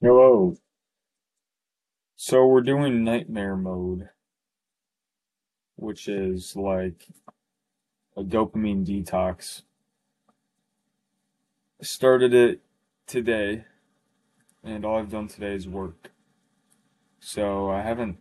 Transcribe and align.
Hello. 0.00 0.56
So 2.16 2.46
we're 2.46 2.62
doing 2.62 3.04
nightmare 3.04 3.56
mode, 3.56 4.08
which 5.76 6.08
is 6.08 6.56
like 6.56 7.06
a 8.16 8.24
dopamine 8.24 8.84
detox. 8.84 9.62
Started 11.80 12.34
it 12.34 12.62
today, 13.06 13.66
and 14.64 14.84
all 14.84 14.98
I've 14.98 15.10
done 15.12 15.28
today 15.28 15.54
is 15.54 15.68
work. 15.68 16.10
So 17.20 17.70
I 17.70 17.80
haven't 17.80 18.18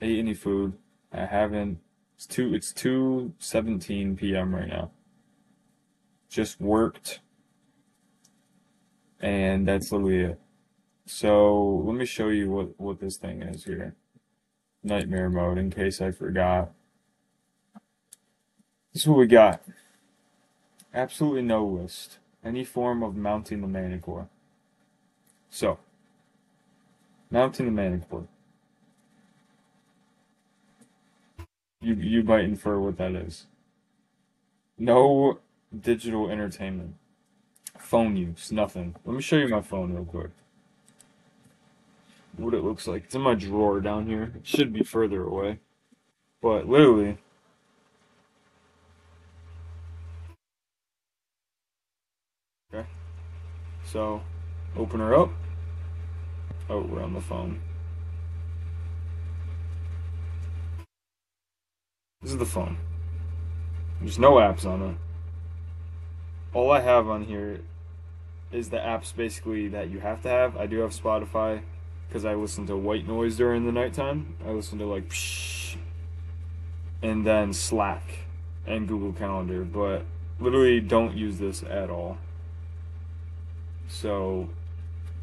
ate 0.00 0.20
any 0.20 0.34
food. 0.34 0.74
I 1.12 1.26
haven't. 1.26 1.80
It's 2.14 2.26
two. 2.26 2.54
It's 2.54 2.72
two 2.72 3.34
seventeen 3.40 4.16
p.m. 4.16 4.54
right 4.54 4.68
now. 4.68 4.92
Just 6.30 6.60
worked, 6.60 7.20
and 9.20 9.66
that's 9.66 9.90
literally 9.90 10.20
it. 10.20 10.40
So 11.06 11.82
let 11.84 11.94
me 11.94 12.04
show 12.04 12.28
you 12.28 12.50
what 12.50 12.80
what 12.80 12.98
this 12.98 13.16
thing 13.16 13.40
is 13.40 13.64
here. 13.64 13.94
Nightmare 14.82 15.30
mode, 15.30 15.56
in 15.56 15.70
case 15.70 16.00
I 16.00 16.10
forgot. 16.10 16.72
This 18.92 19.02
is 19.02 19.08
what 19.08 19.18
we 19.18 19.26
got. 19.26 19.62
Absolutely 20.92 21.42
no 21.42 21.64
list. 21.64 22.18
Any 22.44 22.64
form 22.64 23.02
of 23.02 23.16
mounting 23.16 23.60
the 23.60 23.68
manticore. 23.68 24.28
So, 25.48 25.78
mounting 27.30 27.66
the 27.66 27.72
manticore. 27.72 28.26
You 31.80 31.94
you 31.94 32.22
might 32.24 32.44
infer 32.44 32.80
what 32.80 32.98
that 32.98 33.12
is. 33.12 33.46
No 34.76 35.38
digital 35.78 36.30
entertainment. 36.30 36.96
Phone 37.78 38.16
use, 38.16 38.50
nothing. 38.50 38.96
Let 39.04 39.14
me 39.14 39.22
show 39.22 39.36
you 39.36 39.48
my 39.48 39.60
phone 39.60 39.92
real 39.92 40.04
quick. 40.04 40.30
What 42.36 42.52
it 42.52 42.62
looks 42.62 42.86
like. 42.86 43.04
It's 43.04 43.14
in 43.14 43.22
my 43.22 43.34
drawer 43.34 43.80
down 43.80 44.06
here. 44.06 44.32
It 44.36 44.46
should 44.46 44.72
be 44.72 44.82
further 44.82 45.22
away. 45.22 45.58
But 46.42 46.68
literally, 46.68 47.16
okay. 52.72 52.86
So, 53.84 54.20
open 54.76 55.00
her 55.00 55.14
up. 55.14 55.30
Oh, 56.68 56.82
we're 56.82 57.02
on 57.02 57.14
the 57.14 57.20
phone. 57.20 57.60
This 62.20 62.32
is 62.32 62.38
the 62.38 62.44
phone. 62.44 62.76
There's 64.00 64.18
no 64.18 64.32
apps 64.34 64.66
on 64.66 64.82
it. 64.82 64.96
All 66.52 66.70
I 66.70 66.80
have 66.80 67.08
on 67.08 67.24
here 67.24 67.60
is 68.52 68.68
the 68.68 68.78
apps 68.78 69.14
basically 69.14 69.68
that 69.68 69.90
you 69.90 70.00
have 70.00 70.22
to 70.22 70.28
have. 70.28 70.56
I 70.56 70.66
do 70.66 70.80
have 70.80 70.90
Spotify 70.90 71.62
because 72.08 72.24
I 72.24 72.34
listen 72.34 72.66
to 72.66 72.76
white 72.76 73.06
noise 73.06 73.36
during 73.36 73.66
the 73.66 73.72
nighttime. 73.72 74.36
I 74.46 74.50
listen 74.50 74.78
to 74.78 74.86
like 74.86 75.08
psh, 75.08 75.76
and 77.02 77.26
then 77.26 77.52
Slack 77.52 78.02
and 78.66 78.88
Google 78.88 79.12
Calendar, 79.12 79.64
but 79.64 80.04
literally 80.40 80.80
don't 80.80 81.16
use 81.16 81.38
this 81.38 81.62
at 81.62 81.90
all. 81.90 82.18
So 83.88 84.48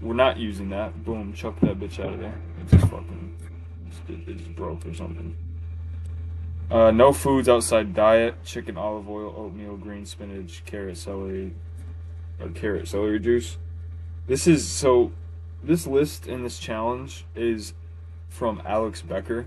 we're 0.01 0.13
not 0.13 0.37
using 0.37 0.69
that. 0.69 1.03
Boom, 1.03 1.33
chuck 1.33 1.59
that 1.61 1.79
bitch 1.79 1.99
out 1.99 2.13
of 2.13 2.19
there. 2.19 2.35
It 2.59 2.69
just 2.69 2.87
fucking 2.89 3.35
it 4.07 4.55
broke 4.55 4.85
or 4.85 4.93
something. 4.93 5.35
Uh, 6.69 6.91
no 6.91 7.13
foods 7.13 7.47
outside 7.47 7.93
diet: 7.93 8.43
chicken, 8.43 8.77
olive 8.77 9.09
oil, 9.09 9.33
oatmeal, 9.37 9.77
green 9.77 10.05
spinach, 10.05 10.63
carrot, 10.65 10.97
celery, 10.97 11.53
or 12.39 12.49
carrot 12.49 12.87
celery 12.87 13.19
juice. 13.19 13.57
This 14.27 14.47
is 14.47 14.67
so. 14.67 15.11
This 15.63 15.87
list 15.87 16.27
and 16.27 16.43
this 16.43 16.59
challenge 16.59 17.25
is 17.35 17.73
from 18.27 18.61
Alex 18.65 19.01
Becker. 19.01 19.45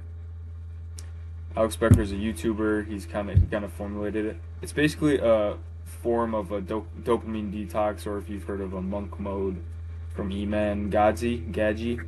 Alex 1.54 1.76
Becker 1.76 2.00
is 2.00 2.12
a 2.12 2.16
YouTuber. 2.16 2.88
He's 2.88 3.04
kind 3.04 3.30
of 3.30 3.38
he 3.38 3.46
kind 3.46 3.64
of 3.64 3.72
formulated 3.72 4.24
it. 4.24 4.36
It's 4.62 4.72
basically 4.72 5.18
a 5.18 5.56
form 5.84 6.34
of 6.34 6.52
a 6.52 6.60
dop- 6.60 6.86
dopamine 7.02 7.52
detox, 7.52 8.06
or 8.06 8.16
if 8.16 8.30
you've 8.30 8.44
heard 8.44 8.60
of 8.60 8.72
a 8.72 8.80
monk 8.80 9.20
mode 9.20 9.62
from 10.14 10.32
Iman 10.32 10.90
Gadzi 10.90 11.52
Gadji. 11.52 12.06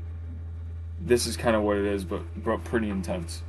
This 1.00 1.26
is 1.26 1.36
kind 1.36 1.54
of 1.54 1.62
what 1.62 1.76
it 1.76 1.84
is, 1.84 2.04
but 2.04 2.22
but 2.42 2.64
pretty 2.64 2.88
intense. 2.88 3.42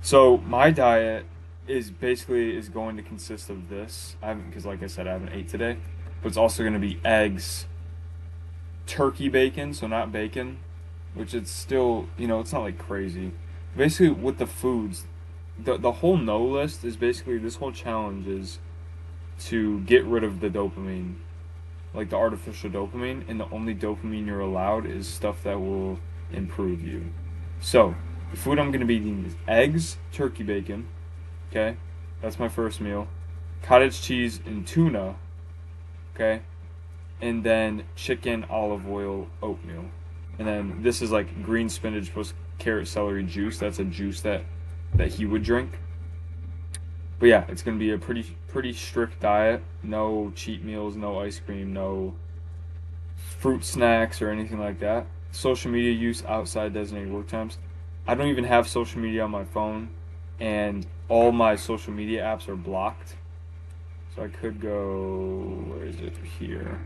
So 0.00 0.38
my 0.38 0.70
diet 0.70 1.26
is 1.66 1.90
basically 1.90 2.56
is 2.56 2.68
going 2.68 2.96
to 2.96 3.02
consist 3.02 3.50
of 3.50 3.68
this. 3.68 4.16
I 4.22 4.28
haven't 4.28 4.46
because 4.48 4.64
like 4.64 4.82
I 4.82 4.86
said 4.86 5.08
I 5.08 5.12
haven't 5.12 5.32
ate 5.32 5.48
today, 5.48 5.76
but 6.22 6.28
it's 6.28 6.36
also 6.36 6.62
going 6.62 6.74
to 6.74 6.80
be 6.80 7.00
eggs, 7.04 7.66
turkey 8.92 9.30
bacon, 9.30 9.72
so 9.72 9.86
not 9.86 10.12
bacon, 10.12 10.58
which 11.14 11.32
it's 11.32 11.50
still 11.50 12.08
you 12.18 12.26
know 12.26 12.40
it's 12.40 12.52
not 12.52 12.60
like 12.60 12.78
crazy. 12.78 13.32
Basically 13.74 14.10
with 14.10 14.36
the 14.36 14.46
foods, 14.46 15.06
the 15.58 15.78
the 15.78 15.92
whole 15.92 16.18
no 16.18 16.44
list 16.44 16.84
is 16.84 16.96
basically 16.98 17.38
this 17.38 17.56
whole 17.56 17.72
challenge 17.72 18.26
is 18.26 18.58
to 19.46 19.80
get 19.80 20.04
rid 20.04 20.22
of 20.22 20.40
the 20.40 20.50
dopamine, 20.50 21.14
like 21.94 22.10
the 22.10 22.16
artificial 22.16 22.68
dopamine, 22.68 23.24
and 23.28 23.40
the 23.40 23.48
only 23.50 23.74
dopamine 23.74 24.26
you're 24.26 24.40
allowed 24.40 24.84
is 24.84 25.08
stuff 25.08 25.42
that 25.42 25.58
will 25.58 25.98
improve 26.30 26.86
you. 26.86 27.06
So 27.60 27.94
the 28.30 28.36
food 28.36 28.58
I'm 28.58 28.70
gonna 28.70 28.84
be 28.84 28.96
eating 28.96 29.24
is 29.24 29.36
eggs, 29.48 29.96
turkey 30.12 30.42
bacon. 30.42 30.86
Okay, 31.50 31.78
that's 32.20 32.38
my 32.38 32.48
first 32.48 32.78
meal. 32.78 33.08
Cottage 33.62 34.02
cheese 34.02 34.40
and 34.44 34.66
tuna. 34.66 35.16
Okay, 36.14 36.42
and 37.22 37.42
then 37.44 37.84
chicken, 37.94 38.44
olive 38.50 38.86
oil, 38.86 39.28
oatmeal. 39.42 39.84
And 40.38 40.46
then 40.46 40.82
this 40.82 41.00
is 41.00 41.12
like 41.12 41.42
green 41.42 41.68
spinach 41.70 42.12
plus 42.12 42.34
carrot 42.58 42.88
celery 42.88 43.22
juice. 43.22 43.58
That's 43.58 43.78
a 43.78 43.84
juice 43.84 44.20
that 44.22 44.44
that 44.94 45.08
he 45.08 45.24
would 45.24 45.42
drink. 45.42 45.78
But 47.18 47.26
yeah, 47.26 47.44
it's 47.48 47.62
gonna 47.62 47.78
be 47.78 47.92
a 47.92 47.98
pretty 47.98 48.36
pretty 48.48 48.72
strict 48.72 49.20
diet. 49.20 49.62
No 49.82 50.32
cheat 50.34 50.64
meals, 50.64 50.96
no 50.96 51.20
ice 51.20 51.38
cream, 51.38 51.72
no 51.72 52.14
fruit 53.38 53.64
snacks 53.64 54.20
or 54.20 54.28
anything 54.30 54.58
like 54.58 54.80
that. 54.80 55.06
Social 55.30 55.70
media 55.70 55.92
use 55.92 56.24
outside 56.26 56.74
designated 56.74 57.12
work 57.12 57.28
times. 57.28 57.58
I 58.06 58.16
don't 58.16 58.26
even 58.26 58.44
have 58.44 58.68
social 58.68 59.00
media 59.00 59.22
on 59.22 59.30
my 59.30 59.44
phone, 59.44 59.90
and 60.40 60.84
all 61.08 61.30
my 61.30 61.54
social 61.54 61.92
media 61.92 62.22
apps 62.22 62.48
are 62.48 62.56
blocked. 62.56 63.14
So 64.16 64.24
I 64.24 64.28
could 64.28 64.60
go. 64.60 65.64
Where 65.68 65.84
is 65.84 66.00
it? 66.00 66.14
Here. 66.38 66.80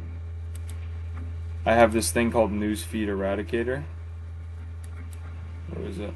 I 1.66 1.74
have 1.74 1.92
this 1.92 2.12
thing 2.12 2.30
called 2.30 2.52
Newsfeed 2.52 3.08
Eradicator. 3.08 3.82
Where 5.70 5.84
is 5.88 5.98
it? 5.98 6.14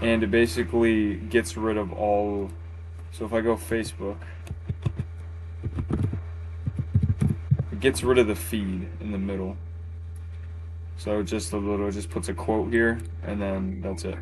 And 0.00 0.22
it 0.22 0.30
basically 0.30 1.16
gets 1.16 1.54
rid 1.58 1.76
of 1.76 1.92
all. 1.92 2.50
So 3.12 3.26
if 3.26 3.34
I 3.34 3.42
go 3.42 3.56
Facebook, 3.56 4.16
it 7.70 7.78
gets 7.78 8.02
rid 8.02 8.16
of 8.16 8.26
the 8.26 8.34
feed 8.34 8.88
in 9.02 9.12
the 9.12 9.18
middle. 9.18 9.58
So 10.96 11.22
just 11.22 11.52
a 11.52 11.58
little, 11.58 11.90
just 11.90 12.08
puts 12.08 12.30
a 12.30 12.34
quote 12.34 12.72
here, 12.72 13.02
and 13.22 13.40
then 13.40 13.82
that's 13.82 14.06
it. 14.06 14.16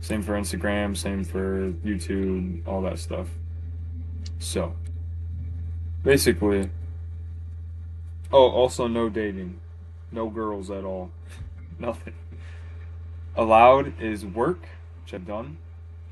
Same 0.00 0.22
for 0.22 0.34
Instagram, 0.34 0.96
same 0.96 1.24
for 1.24 1.72
YouTube, 1.84 2.68
all 2.68 2.82
that 2.82 3.00
stuff. 3.00 3.26
So, 4.38 4.76
basically, 6.04 6.70
oh, 8.34 8.50
also 8.50 8.86
no 8.86 9.08
dating, 9.08 9.60
no 10.12 10.28
girls 10.28 10.70
at 10.70 10.84
all, 10.84 11.10
nothing. 11.78 12.14
Allowed 13.36 14.00
is 14.00 14.24
work, 14.24 14.66
which 15.02 15.14
I've 15.14 15.26
done, 15.26 15.56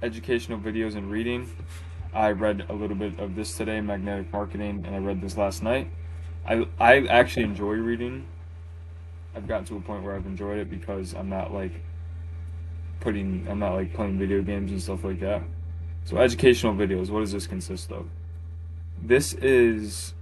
educational 0.02 0.58
videos 0.58 0.96
and 0.96 1.10
reading. 1.10 1.50
I 2.14 2.30
read 2.30 2.66
a 2.68 2.72
little 2.72 2.96
bit 2.96 3.18
of 3.18 3.34
this 3.34 3.56
today, 3.56 3.80
magnetic 3.80 4.32
marketing, 4.32 4.84
and 4.86 4.94
I 4.94 4.98
read 4.98 5.20
this 5.20 5.36
last 5.36 5.62
night. 5.62 5.90
I 6.46 6.66
I 6.78 7.06
actually 7.06 7.44
enjoy 7.44 7.74
reading 7.74 8.26
I've 9.34 9.48
gotten 9.48 9.64
to 9.66 9.76
a 9.76 9.80
point 9.80 10.02
where 10.02 10.14
I've 10.14 10.26
enjoyed 10.26 10.58
it 10.58 10.70
because 10.70 11.14
I'm 11.14 11.28
not 11.28 11.52
like 11.52 11.72
putting 13.00 13.46
I'm 13.48 13.58
not 13.58 13.74
like 13.74 13.94
playing 13.94 14.18
video 14.18 14.42
games 14.42 14.70
and 14.70 14.82
stuff 14.82 15.04
like 15.04 15.20
that. 15.20 15.42
So 16.04 16.18
educational 16.18 16.74
videos, 16.74 17.08
what 17.10 17.20
does 17.20 17.32
this 17.32 17.46
consist 17.46 17.90
of? 17.92 18.06
This 19.00 19.34
is 19.34 20.14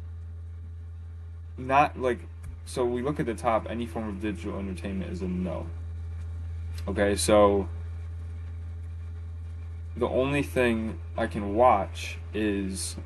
not 1.61 2.01
like 2.01 2.21
so 2.65 2.85
we 2.85 3.03
look 3.03 3.21
at 3.21 3.27
the 3.27 3.35
top, 3.35 3.67
any 3.69 3.87
form 3.87 4.09
of 4.09 4.21
digital 4.21 4.59
entertainment 4.59 5.13
is 5.13 5.23
a 5.23 5.29
no. 5.29 5.67
Okay, 6.89 7.17
so 7.17 7.69
the 9.97 10.09
only 10.09 10.43
thing 10.43 10.99
I 11.17 11.27
can 11.27 11.55
watch 11.55 12.19
is 12.33 12.97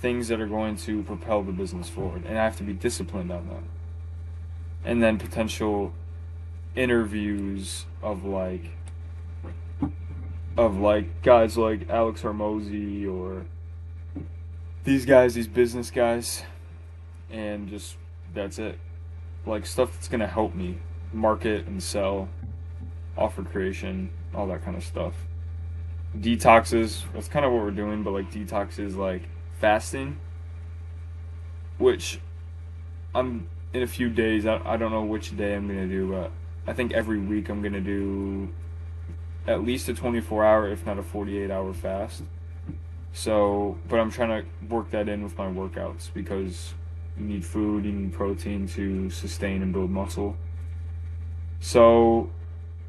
things 0.00 0.28
that 0.28 0.40
are 0.40 0.46
going 0.46 0.76
to 0.76 1.02
propel 1.04 1.42
the 1.42 1.52
business 1.52 1.88
forward, 1.88 2.24
and 2.24 2.38
I 2.38 2.42
have 2.44 2.56
to 2.56 2.64
be 2.64 2.72
disciplined 2.72 3.30
on 3.30 3.48
that 3.48 3.62
and 4.84 5.02
then 5.02 5.18
potential 5.18 5.92
interviews 6.74 7.86
of 8.02 8.24
like 8.24 8.64
of 10.56 10.78
like 10.78 11.22
guys 11.22 11.56
like 11.56 11.88
Alex 11.88 12.22
Hormozi 12.22 13.10
or 13.10 13.46
these 14.84 15.06
guys, 15.06 15.34
these 15.34 15.46
business 15.46 15.90
guys, 15.90 16.42
and 17.32 17.68
just 17.68 17.96
that's 18.34 18.58
it. 18.58 18.78
like 19.46 19.66
stuff 19.66 19.92
that's 19.92 20.08
gonna 20.08 20.26
help 20.26 20.54
me 20.54 20.78
market 21.12 21.66
and 21.66 21.82
sell, 21.82 22.28
offer 23.16 23.42
creation, 23.42 24.10
all 24.34 24.46
that 24.46 24.64
kind 24.64 24.76
of 24.76 24.84
stuff. 24.84 25.14
Detoxes, 26.16 27.02
that's 27.12 27.28
kind 27.28 27.44
of 27.44 27.52
what 27.52 27.62
we're 27.62 27.70
doing, 27.70 28.02
but 28.02 28.12
like 28.12 28.30
detoxes 28.30 28.96
like 28.96 29.22
fasting, 29.58 30.18
which 31.78 32.20
I'm 33.14 33.48
in 33.72 33.82
a 33.82 33.86
few 33.86 34.08
days. 34.10 34.46
I, 34.46 34.60
I 34.64 34.76
don't 34.76 34.92
know 34.92 35.02
which 35.02 35.36
day 35.36 35.54
I'm 35.54 35.66
gonna 35.66 35.88
do, 35.88 36.10
but 36.10 36.30
I 36.66 36.74
think 36.74 36.92
every 36.92 37.18
week 37.18 37.48
I'm 37.48 37.62
gonna 37.62 37.80
do 37.80 38.50
at 39.46 39.64
least 39.64 39.88
a 39.88 39.94
24 39.94 40.44
hour, 40.44 40.68
if 40.68 40.86
not 40.86 40.98
a 40.98 41.02
48 41.02 41.50
hour 41.50 41.72
fast. 41.72 42.22
So, 43.12 43.78
but 43.88 43.98
I'm 43.98 44.10
trying 44.10 44.42
to 44.42 44.48
work 44.74 44.90
that 44.90 45.08
in 45.08 45.22
with 45.22 45.36
my 45.36 45.46
workouts 45.46 46.12
because 46.14 46.74
you 47.18 47.24
need 47.24 47.44
food, 47.44 47.84
you 47.84 47.92
need 47.92 48.12
protein 48.12 48.66
to 48.68 49.10
sustain 49.10 49.62
and 49.62 49.72
build 49.72 49.90
muscle. 49.90 50.36
So, 51.60 52.30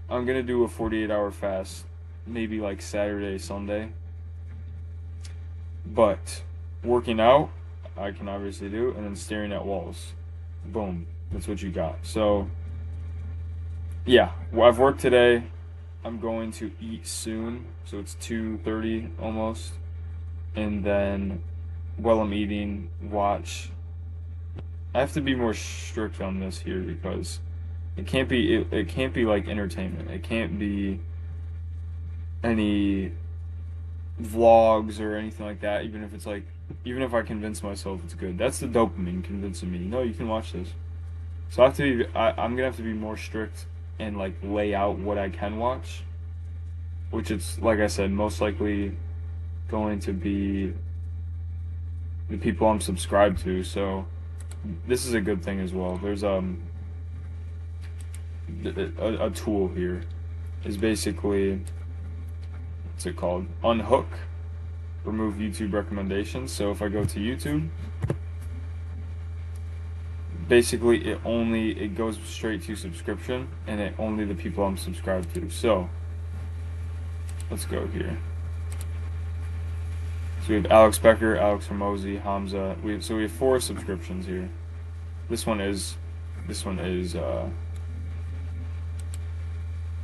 I'm 0.10 0.26
gonna 0.26 0.44
do 0.44 0.64
a 0.64 0.68
48 0.68 1.12
hour 1.12 1.32
fast, 1.32 1.86
maybe 2.26 2.60
like 2.60 2.82
Saturday, 2.82 3.38
Sunday. 3.38 3.90
But 5.86 6.44
working 6.84 7.20
out, 7.20 7.50
I 7.98 8.12
can 8.12 8.28
obviously 8.28 8.70
do, 8.70 8.94
and 8.96 9.06
then 9.06 9.16
staring 9.16 9.52
at 9.52 9.66
walls. 9.66 10.14
Boom. 10.66 11.08
That's 11.32 11.48
what 11.48 11.62
you 11.62 11.72
got. 11.72 11.98
So, 12.04 12.50
yeah, 14.06 14.32
well, 14.52 14.68
I've 14.68 14.80
worked 14.80 15.02
today. 15.02 15.44
I'm 16.06 16.20
going 16.20 16.52
to 16.54 16.72
eat 16.82 17.08
soon, 17.08 17.66
so 17.86 17.98
it's 17.98 18.16
2:30 18.16 19.10
almost, 19.22 19.74
and 20.56 20.84
then 20.84 21.42
while 21.98 22.20
I'm 22.20 22.34
eating, 22.34 22.90
watch. 23.02 23.70
I 24.94 25.00
have 25.00 25.14
to 25.14 25.22
be 25.22 25.36
more 25.36 25.54
strict 25.54 26.22
on 26.22 26.40
this 26.40 26.60
here 26.60 26.80
because 26.80 27.40
it 27.98 28.06
can't 28.06 28.30
be 28.30 28.56
it, 28.56 28.68
it 28.72 28.88
can't 28.90 29.14
be 29.14 29.26
like 29.26 29.48
entertainment. 29.48 30.10
It 30.10 30.24
can't 30.24 30.60
be 30.60 31.00
any 32.44 33.12
vlogs 34.22 35.00
or 35.00 35.16
anything 35.16 35.46
like 35.46 35.62
that. 35.62 35.86
Even 35.86 36.04
if 36.04 36.14
it's 36.14 36.26
like 36.26 36.44
even 36.86 37.02
if 37.02 37.14
I 37.14 37.22
convince 37.24 37.64
myself 37.64 38.02
it's 38.04 38.14
good, 38.14 38.38
that's 38.38 38.60
the 38.60 38.68
dopamine 38.68 39.24
convincing 39.24 39.72
me. 39.72 39.80
No, 39.80 40.02
you 40.02 40.14
can 40.14 40.28
watch 40.28 40.54
this. 40.54 40.70
So 41.50 41.64
I 41.64 41.68
have 41.68 41.78
to 41.78 42.04
be. 42.04 42.10
I, 42.16 42.32
I'm 42.32 42.56
gonna 42.56 42.66
have 42.66 42.78
to 42.78 42.84
be 42.84 42.94
more 42.94 43.18
strict 43.18 43.66
and 44.00 44.18
like 44.18 44.34
lay 44.44 44.74
out 44.74 44.98
what 44.98 45.18
I 45.18 45.30
can 45.30 45.58
watch, 45.58 46.04
which 47.10 47.32
it's 47.32 47.60
like 47.60 47.80
I 47.80 47.88
said, 47.88 48.12
most 48.12 48.42
likely 48.42 48.96
going 49.70 50.00
to 50.02 50.14
be 50.14 50.74
the 52.30 52.38
people 52.38 52.68
I'm 52.68 52.82
subscribed 52.82 53.40
to. 53.40 53.64
So 53.64 54.06
this 54.88 55.06
is 55.06 55.14
a 55.14 55.22
good 55.22 55.44
thing 55.44 55.60
as 55.60 55.74
well. 55.74 55.98
There's 55.98 56.24
um 56.24 56.62
a, 58.66 59.26
a 59.26 59.30
tool 59.32 59.70
here 59.70 60.04
is 60.64 60.78
basically 60.78 61.62
what's 62.92 63.06
it 63.06 63.16
called? 63.16 63.48
Unhook. 63.64 64.08
Remove 65.04 65.36
YouTube 65.36 65.74
recommendations. 65.74 66.52
So 66.52 66.72
if 66.72 66.82
I 66.82 66.88
go 66.88 67.04
to 67.04 67.20
YouTube, 67.20 67.68
basically 70.48 71.06
it 71.06 71.20
only 71.26 71.72
it 71.72 71.96
goes 71.96 72.18
straight 72.24 72.64
to 72.64 72.76
subscription 72.76 73.50
and 73.68 73.82
it 73.82 73.96
only 74.00 74.24
the 74.26 74.36
people 74.36 74.64
I'm 74.64 74.78
subscribed 74.78 75.34
to. 75.36 75.50
So 75.50 75.90
let's 77.50 77.66
go 77.66 77.88
here. 77.88 78.18
So 80.44 80.50
we 80.50 80.56
have 80.56 80.66
Alex 80.66 81.00
Becker, 81.00 81.38
Alex 81.38 81.68
Hormozi, 81.68 82.22
Hamza. 82.22 82.76
We 82.84 82.92
have, 82.92 83.06
so 83.06 83.16
we 83.16 83.22
have 83.22 83.32
four 83.32 83.62
subscriptions 83.62 84.26
here. 84.26 84.50
This 85.30 85.46
one 85.46 85.62
is 85.62 85.96
this 86.50 86.66
one 86.66 86.80
is 86.80 87.16
uh, 87.16 87.48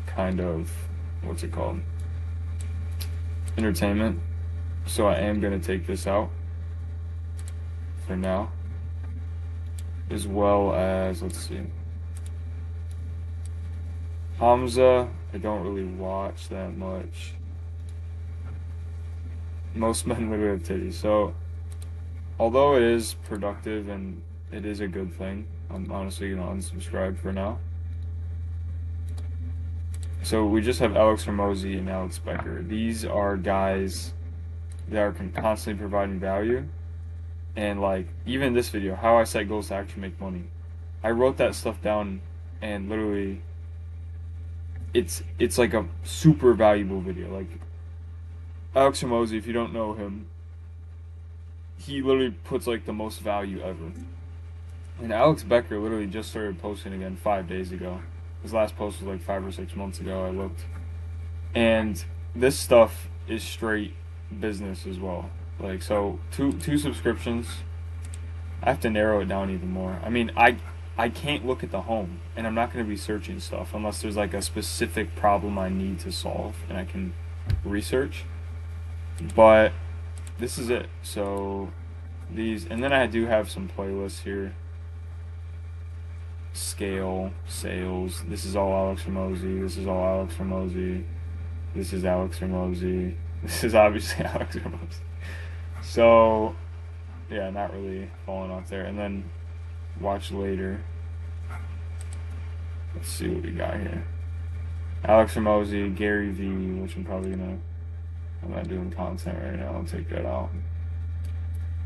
kind 0.06 0.40
of 0.40 0.72
what's 1.24 1.44
it 1.44 1.52
called? 1.52 1.82
Entertainment. 3.58 4.22
So 4.86 5.08
I 5.08 5.16
am 5.16 5.42
gonna 5.42 5.60
take 5.60 5.86
this 5.86 6.08
out 6.08 6.30
for 8.08 8.16
now 8.16 8.50
as 10.10 10.26
well 10.26 10.74
as 10.74 11.22
let's 11.22 11.38
see 11.38 11.60
Hamza 14.40 15.10
I 15.34 15.38
don't 15.38 15.64
really 15.64 15.84
watch 15.84 16.48
that 16.48 16.78
much 16.78 17.34
most 19.76 20.08
men 20.08 20.30
would 20.30 20.40
have 20.40 20.64
titties 20.64 20.94
so 20.94 21.34
although 22.40 22.76
it 22.76 22.84
is 22.84 23.16
productive 23.26 23.90
and 23.90 24.22
it 24.52 24.66
is 24.66 24.80
a 24.80 24.88
good 24.88 25.14
thing 25.14 25.46
I'm 25.72 25.92
honestly 25.92 26.34
gonna 26.34 26.52
unsubscribe 26.52 27.20
for 27.20 27.32
now. 27.32 27.60
So 30.24 30.46
we 30.46 30.62
just 30.62 30.80
have 30.80 30.96
Alex 30.96 31.26
Hormozi 31.26 31.78
and 31.78 31.90
Alex 31.90 32.18
Becker. 32.18 32.62
These 32.64 33.06
are 33.06 33.38
guys 33.38 34.14
that 34.90 35.00
are 35.00 35.16
constantly 35.36 35.80
providing 35.80 36.20
value. 36.20 36.66
And 37.56 37.82
like 37.82 38.08
even 38.26 38.54
this 38.54 38.70
video 38.70 38.96
how 38.96 39.18
i 39.18 39.24
set 39.24 39.48
goals 39.48 39.68
to 39.68 39.76
actually 39.76 40.02
make 40.02 40.20
money. 40.20 40.46
I 41.04 41.12
wrote 41.12 41.38
that 41.38 41.56
stuff 41.56 41.82
down 41.82 42.22
and 42.62 42.90
literally 42.90 43.42
it's 44.94 45.24
it's 45.38 45.58
like 45.58 45.74
a 45.74 45.86
super 46.04 46.54
valuable 46.54 47.00
video. 47.00 47.32
Like 47.32 47.50
alex 48.76 49.02
Hormozi, 49.02 49.38
if 49.38 49.48
you 49.48 49.54
don't 49.54 49.74
know 49.74 49.94
him 49.94 50.28
he 51.78 52.02
literally 52.02 52.32
puts 52.44 52.68
like 52.68 52.86
the 52.86 52.94
most 52.94 53.20
value 53.20 53.62
ever 53.62 53.92
and 55.00 55.14
alex 55.14 55.44
becker 55.44 55.80
literally 55.80 56.08
just 56.08 56.30
started 56.30 56.62
posting 56.62 56.94
again 56.94 57.16
five 57.16 57.48
days 57.48 57.72
ago 57.72 58.02
his 58.44 58.54
last 58.54 58.76
post 58.76 59.00
was 59.00 59.08
like 59.08 59.22
five 59.22 59.46
or 59.46 59.52
six 59.52 59.76
months 59.76 60.00
ago 60.00 60.26
i 60.26 60.30
looked 60.30 60.66
and 61.56 62.06
this 62.36 62.58
stuff 62.58 63.10
is 63.28 63.44
straight 63.44 63.94
business 64.40 64.86
as 64.86 65.00
well 65.00 65.30
like 65.60 65.82
so, 65.82 66.20
two 66.32 66.54
two 66.54 66.78
subscriptions. 66.78 67.48
I 68.64 68.70
have 68.70 68.80
to 68.82 68.90
narrow 68.90 69.22
it 69.22 69.28
down 69.28 69.50
even 69.50 69.72
more. 69.72 70.00
I 70.04 70.10
mean, 70.10 70.32
I 70.38 70.58
I 70.98 71.10
can't 71.10 71.46
look 71.46 71.64
at 71.64 71.72
the 71.72 71.82
home, 71.82 72.22
and 72.36 72.48
I'm 72.48 72.56
not 72.56 72.74
going 72.74 72.84
to 72.84 72.90
be 72.90 72.98
searching 72.98 73.40
stuff 73.40 73.74
unless 73.74 74.02
there's 74.02 74.16
like 74.16 74.34
a 74.34 74.42
specific 74.42 75.16
problem 75.16 75.58
I 75.58 75.70
need 75.70 76.00
to 76.00 76.12
solve, 76.12 76.56
and 76.70 76.78
I 76.78 76.86
can 76.86 77.14
research. 77.64 78.24
But 79.36 79.74
this 80.38 80.58
is 80.58 80.70
it. 80.70 80.88
So 81.04 81.72
these, 82.32 82.66
and 82.66 82.84
then 82.84 82.94
I 82.94 83.08
do 83.08 83.26
have 83.26 83.50
some 83.50 83.70
playlists 83.70 84.24
here. 84.24 84.56
Scale, 86.54 87.32
sales. 87.48 88.24
This 88.28 88.46
is 88.46 88.56
all 88.56 88.74
Alex 88.74 89.04
Hormozi. 89.04 89.62
This 89.62 89.78
is 89.78 89.88
all 89.88 90.04
Alex 90.04 90.36
Hormozi. 90.36 91.04
This 91.76 91.94
is 91.94 92.06
Alex 92.06 92.40
Hormozi. 92.40 93.16
This 93.42 93.64
is 93.64 93.74
obviously 93.74 94.26
Alex 94.26 94.58
Hormozi. 94.58 95.00
So, 95.82 96.58
yeah, 97.32 97.50
not 97.50 97.74
really 97.74 98.12
falling 98.26 98.52
off 98.52 98.68
there. 98.68 98.84
And 98.84 99.00
then 99.00 99.30
watch 100.02 100.30
later. 100.30 100.82
Let's 102.94 103.08
see 103.08 103.30
what 103.30 103.44
we 103.44 103.52
got 103.52 103.76
here. 103.76 104.04
Alex 105.06 105.36
Hormozi, 105.36 105.96
Gary 105.96 106.32
Vee, 106.32 106.82
which 106.82 106.98
I'm 106.98 107.06
probably 107.06 107.30
gonna. 107.30 107.60
I'm 108.44 108.52
not 108.52 108.68
doing 108.68 108.92
content 108.92 109.38
right 109.42 109.60
now. 109.60 109.74
I'll 109.74 109.84
take 109.84 110.10
that 110.10 110.26
out. 110.26 110.50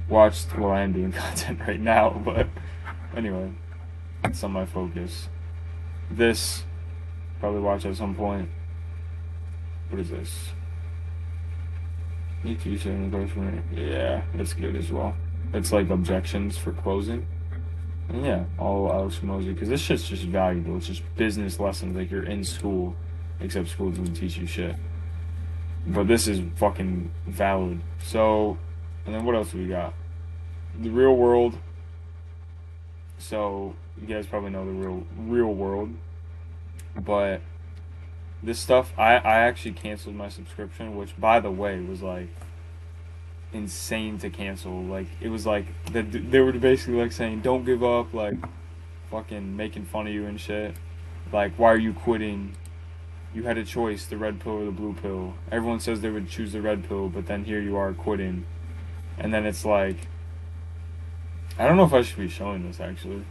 Watch, 0.10 0.45
Well, 0.57 0.72
I 0.72 0.81
am 0.81 0.93
doing 0.93 1.12
content 1.12 1.60
right 1.62 1.79
now, 1.79 2.10
but 2.24 2.48
anyway, 3.15 3.51
it's 4.24 4.43
on 4.43 4.51
my 4.51 4.65
focus. 4.65 5.29
This 6.12 6.63
probably 7.39 7.62
watch 7.62 7.86
at 7.86 7.95
some 7.95 8.15
point. 8.15 8.50
What 9.89 10.00
is 10.00 10.10
this? 10.10 10.50
EQ 12.43 12.86
endorsement. 12.86 13.63
Yeah, 13.74 14.24
that's 14.36 14.53
good 14.53 14.75
as 14.75 14.91
well. 14.91 15.15
It's 15.53 15.72
like 15.72 15.89
objections 15.89 16.57
for 16.57 16.74
closing. 16.74 17.25
And 18.10 18.25
yeah, 18.25 18.43
all 18.60 18.91
Alex 18.91 19.19
Hormozi 19.19 19.53
because 19.53 19.69
this 19.69 19.81
shit's 19.81 20.10
just 20.10 20.24
valuable. 20.24 20.77
It's 20.77 20.88
just 20.88 21.03
business 21.15 21.60
lessons 21.60 21.95
like 21.95 22.12
you're 22.12 22.25
in 22.25 22.43
school, 22.43 22.95
except 23.39 23.69
school 23.69 23.91
doesn't 23.91 24.15
teach 24.15 24.38
you 24.38 24.45
shit. 24.45 24.75
But 25.85 26.07
this 26.07 26.27
is 26.27 26.41
fucking 26.55 27.11
valid. 27.27 27.81
So, 28.03 28.57
and 29.05 29.13
then 29.13 29.25
what 29.25 29.35
else 29.35 29.53
we 29.53 29.67
got? 29.67 29.93
The 30.79 30.89
real 30.89 31.15
world. 31.15 31.57
So 33.17 33.75
you 33.99 34.07
guys 34.07 34.25
probably 34.25 34.49
know 34.49 34.65
the 34.65 34.71
real 34.71 35.05
real 35.17 35.53
world, 35.53 35.93
but 36.95 37.41
this 38.43 38.59
stuff 38.59 38.91
I, 38.97 39.15
I 39.15 39.39
actually 39.39 39.71
canceled 39.71 40.15
my 40.15 40.27
subscription 40.27 40.95
which 40.95 41.17
by 41.19 41.39
the 41.39 41.49
way 41.49 41.79
was 41.79 42.01
like 42.01 42.27
insane 43.53 44.17
to 44.19 44.29
cancel 44.29 44.83
like 44.83 45.07
it 45.21 45.29
was 45.29 45.45
like 45.45 45.65
the, 45.93 46.01
they 46.01 46.41
were 46.41 46.51
basically 46.51 46.95
like 46.95 47.11
saying 47.11 47.41
don't 47.41 47.63
give 47.63 47.83
up 47.83 48.13
like 48.13 48.35
fucking 49.09 49.55
making 49.55 49.85
fun 49.85 50.07
of 50.07 50.13
you 50.13 50.25
and 50.25 50.39
shit 50.39 50.75
like 51.31 51.53
why 51.57 51.71
are 51.71 51.77
you 51.77 51.93
quitting 51.93 52.55
you 53.33 53.43
had 53.43 53.57
a 53.57 53.65
choice 53.65 54.05
the 54.05 54.17
red 54.17 54.39
pill 54.39 54.53
or 54.53 54.65
the 54.65 54.71
blue 54.71 54.93
pill 54.93 55.33
everyone 55.51 55.79
says 55.79 56.01
they 56.01 56.09
would 56.09 56.29
choose 56.29 56.53
the 56.53 56.61
red 56.61 56.87
pill 56.87 57.09
but 57.09 57.25
then 57.25 57.43
here 57.45 57.61
you 57.61 57.75
are 57.75 57.93
quitting 57.93 58.45
and 59.17 59.33
then 59.33 59.45
it's 59.45 59.65
like 59.65 60.07
i 61.57 61.67
don't 61.67 61.77
know 61.77 61.85
if 61.85 61.93
i 61.93 62.01
should 62.01 62.17
be 62.17 62.27
showing 62.27 62.65
this 62.65 62.79
actually 62.79 63.23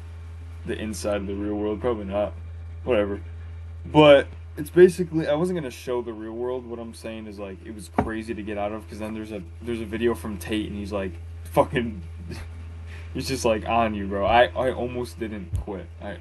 the 0.64 0.78
inside 0.78 1.16
of 1.16 1.26
the 1.26 1.34
real 1.34 1.54
world. 1.54 1.80
Probably 1.80 2.04
not. 2.04 2.32
Whatever. 2.84 3.20
But 3.84 4.28
it's 4.56 4.70
basically 4.70 5.26
I 5.26 5.34
wasn't 5.34 5.58
gonna 5.58 5.70
show 5.70 6.02
the 6.02 6.12
real 6.12 6.32
world. 6.32 6.66
What 6.66 6.78
I'm 6.78 6.94
saying 6.94 7.26
is 7.26 7.38
like 7.38 7.58
it 7.64 7.74
was 7.74 7.90
crazy 7.96 8.34
to 8.34 8.42
get 8.42 8.58
out 8.58 8.72
of 8.72 8.84
because 8.84 8.98
then 8.98 9.14
there's 9.14 9.32
a 9.32 9.42
there's 9.60 9.80
a 9.80 9.86
video 9.86 10.14
from 10.14 10.38
Tate 10.38 10.68
and 10.68 10.78
he's 10.78 10.92
like 10.92 11.12
fucking 11.44 12.02
he's 13.14 13.28
just 13.28 13.44
like 13.44 13.68
on 13.68 13.94
you, 13.94 14.06
bro. 14.06 14.24
I 14.24 14.46
I 14.46 14.72
almost 14.72 15.18
didn't 15.18 15.50
quit. 15.60 15.86
I 16.00 16.18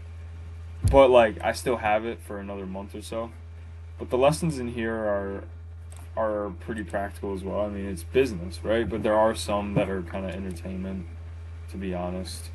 but 0.92 1.10
like 1.10 1.38
I 1.44 1.52
still 1.54 1.78
have 1.78 2.06
it 2.06 2.20
for 2.22 2.40
another 2.40 2.66
month 2.66 2.96
or 2.96 3.02
so. 3.02 3.32
But 4.02 4.10
the 4.10 4.18
lessons 4.18 4.58
in 4.58 4.70
here 4.70 4.96
are 4.96 5.44
are 6.18 6.50
pretty 6.62 6.84
practical 6.84 7.36
as 7.36 7.44
well. 7.44 7.62
I 7.62 7.70
mean, 7.70 7.86
it's 7.86 8.02
business, 8.02 8.60
right? 8.64 8.90
But 8.90 9.04
there 9.04 9.16
are 9.16 9.36
some 9.36 9.76
that 9.76 9.92
are 9.92 10.02
kind 10.02 10.26
of 10.26 10.32
entertainment, 10.32 11.06
to 11.70 11.78
be 11.78 11.94
honest. 11.94 12.50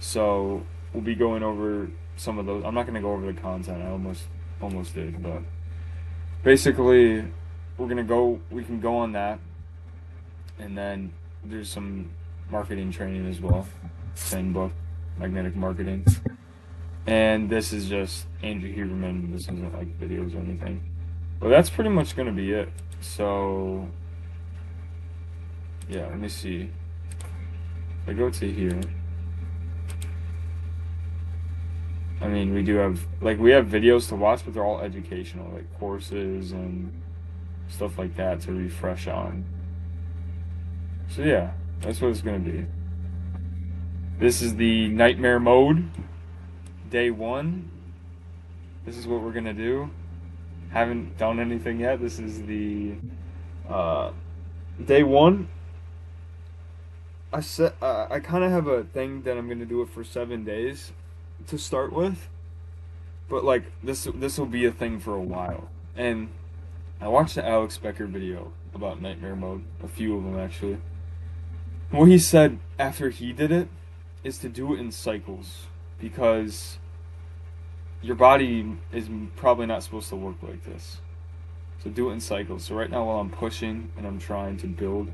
So 0.00 0.66
we'll 0.92 1.04
be 1.04 1.14
going 1.14 1.44
over 1.44 1.88
some 2.16 2.40
of 2.40 2.46
those. 2.46 2.64
I'm 2.64 2.74
not 2.74 2.84
gonna 2.84 3.00
go 3.00 3.12
over 3.12 3.26
the 3.32 3.40
content. 3.40 3.80
I 3.80 3.90
almost 3.90 4.24
almost 4.60 4.96
did, 4.96 5.22
but 5.22 5.40
basically, 6.42 7.24
we're 7.76 7.86
gonna 7.86 8.02
go. 8.02 8.40
We 8.50 8.64
can 8.64 8.80
go 8.80 8.96
on 8.96 9.12
that, 9.12 9.38
and 10.58 10.76
then 10.76 11.12
there's 11.44 11.70
some 11.70 12.10
marketing 12.50 12.90
training 12.90 13.24
as 13.28 13.40
well. 13.40 13.68
Same 14.16 14.52
book, 14.52 14.72
magnetic 15.16 15.54
marketing. 15.54 16.04
And 17.06 17.48
this 17.48 17.72
is 17.72 17.88
just 17.88 18.26
Andrew 18.42 18.70
Huberman. 18.74 19.32
This 19.32 19.42
isn't 19.42 19.74
like 19.74 19.98
videos 19.98 20.34
or 20.34 20.40
anything. 20.40 20.82
But 21.40 21.50
that's 21.50 21.70
pretty 21.70 21.90
much 21.90 22.16
gonna 22.16 22.32
be 22.32 22.52
it. 22.52 22.68
So 23.00 23.88
yeah, 25.88 26.06
let 26.06 26.18
me 26.18 26.28
see. 26.28 26.70
If 28.02 28.08
I 28.08 28.12
go 28.12 28.30
to 28.30 28.52
here. 28.52 28.80
I 32.20 32.26
mean, 32.26 32.52
we 32.52 32.62
do 32.62 32.76
have 32.76 33.06
like 33.20 33.38
we 33.38 33.52
have 33.52 33.66
videos 33.66 34.08
to 34.08 34.16
watch, 34.16 34.44
but 34.44 34.54
they're 34.54 34.64
all 34.64 34.80
educational, 34.80 35.52
like 35.52 35.78
courses 35.78 36.52
and 36.52 36.92
stuff 37.68 37.98
like 37.98 38.16
that 38.16 38.40
to 38.42 38.52
refresh 38.52 39.06
on. 39.06 39.44
So 41.08 41.22
yeah, 41.22 41.52
that's 41.80 42.00
what 42.00 42.10
it's 42.10 42.20
gonna 42.20 42.38
be. 42.40 42.66
This 44.18 44.42
is 44.42 44.56
the 44.56 44.88
nightmare 44.88 45.38
mode, 45.38 45.88
day 46.90 47.10
one. 47.10 47.70
This 48.84 48.96
is 48.96 49.06
what 49.06 49.22
we're 49.22 49.32
gonna 49.32 49.54
do. 49.54 49.90
Haven't 50.70 51.16
done 51.18 51.40
anything 51.40 51.80
yet. 51.80 52.00
This 52.00 52.18
is 52.18 52.42
the 52.42 52.94
uh, 53.68 54.12
day 54.84 55.02
one. 55.02 55.48
I 57.32 57.40
set. 57.40 57.74
Uh, 57.82 58.06
I 58.10 58.20
kind 58.20 58.44
of 58.44 58.50
have 58.50 58.66
a 58.66 58.84
thing 58.84 59.22
that 59.22 59.36
I'm 59.36 59.48
gonna 59.48 59.66
do 59.66 59.82
it 59.82 59.88
for 59.88 60.04
seven 60.04 60.44
days 60.44 60.92
to 61.46 61.58
start 61.58 61.92
with, 61.92 62.28
but 63.28 63.44
like 63.44 63.64
this 63.82 64.08
this 64.14 64.38
will 64.38 64.46
be 64.46 64.64
a 64.64 64.72
thing 64.72 65.00
for 65.00 65.14
a 65.14 65.22
while. 65.22 65.68
And 65.96 66.28
I 67.00 67.08
watched 67.08 67.34
the 67.34 67.46
Alex 67.46 67.78
Becker 67.78 68.06
video 68.06 68.52
about 68.74 69.00
nightmare 69.00 69.36
mode, 69.36 69.64
a 69.82 69.88
few 69.88 70.16
of 70.16 70.24
them 70.24 70.38
actually. 70.38 70.78
What 71.90 72.06
he 72.06 72.18
said 72.18 72.58
after 72.78 73.10
he 73.10 73.32
did 73.32 73.50
it 73.50 73.68
is 74.24 74.38
to 74.38 74.48
do 74.48 74.74
it 74.74 74.80
in 74.80 74.92
cycles 74.92 75.66
because 75.98 76.78
your 78.02 78.16
body 78.16 78.76
is 78.92 79.08
probably 79.36 79.66
not 79.66 79.82
supposed 79.82 80.08
to 80.10 80.16
work 80.16 80.36
like 80.42 80.64
this. 80.64 81.00
So 81.82 81.90
do 81.90 82.10
it 82.10 82.14
in 82.14 82.20
cycles. 82.20 82.64
So 82.64 82.74
right 82.74 82.90
now 82.90 83.04
while 83.04 83.18
I'm 83.18 83.30
pushing 83.30 83.92
and 83.96 84.06
I'm 84.06 84.18
trying 84.18 84.56
to 84.58 84.66
build, 84.66 85.10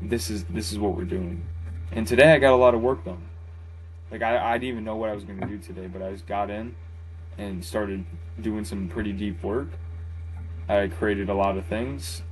this 0.00 0.30
is 0.30 0.44
this 0.44 0.72
is 0.72 0.78
what 0.78 0.96
we're 0.96 1.04
doing. 1.04 1.46
And 1.92 2.06
today 2.06 2.32
I 2.32 2.38
got 2.38 2.52
a 2.52 2.56
lot 2.56 2.74
of 2.74 2.80
work 2.80 3.04
done. 3.04 3.22
Like 4.10 4.22
I, 4.22 4.54
I 4.54 4.58
didn't 4.58 4.68
even 4.68 4.84
know 4.84 4.96
what 4.96 5.10
I 5.10 5.14
was 5.14 5.24
gonna 5.24 5.46
do 5.46 5.58
today, 5.58 5.86
but 5.86 6.02
I 6.02 6.12
just 6.12 6.26
got 6.26 6.50
in 6.50 6.74
and 7.38 7.64
started 7.64 8.04
doing 8.40 8.64
some 8.64 8.88
pretty 8.88 9.12
deep 9.12 9.42
work. 9.42 9.68
I 10.68 10.88
created 10.88 11.28
a 11.28 11.34
lot 11.34 11.56
of 11.56 11.66
things. 11.66 12.22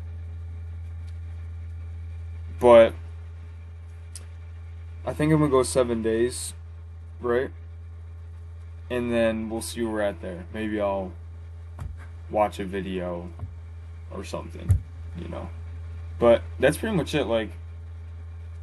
But 2.60 2.94
I 5.06 5.12
think 5.12 5.32
I'm 5.32 5.38
gonna 5.38 5.50
go 5.50 5.62
seven 5.62 6.02
days, 6.02 6.54
right? 7.20 7.50
And 8.90 9.12
then 9.12 9.50
we'll 9.50 9.60
see 9.60 9.82
where 9.82 9.92
we're 9.92 10.00
at 10.00 10.20
there. 10.22 10.46
Maybe 10.54 10.80
I'll 10.80 11.12
watch 12.30 12.58
a 12.58 12.64
video 12.64 13.28
or 14.10 14.24
something, 14.24 14.70
you 15.18 15.28
know. 15.28 15.50
But 16.18 16.42
that's 16.58 16.78
pretty 16.78 16.96
much 16.96 17.14
it. 17.14 17.24
Like, 17.24 17.50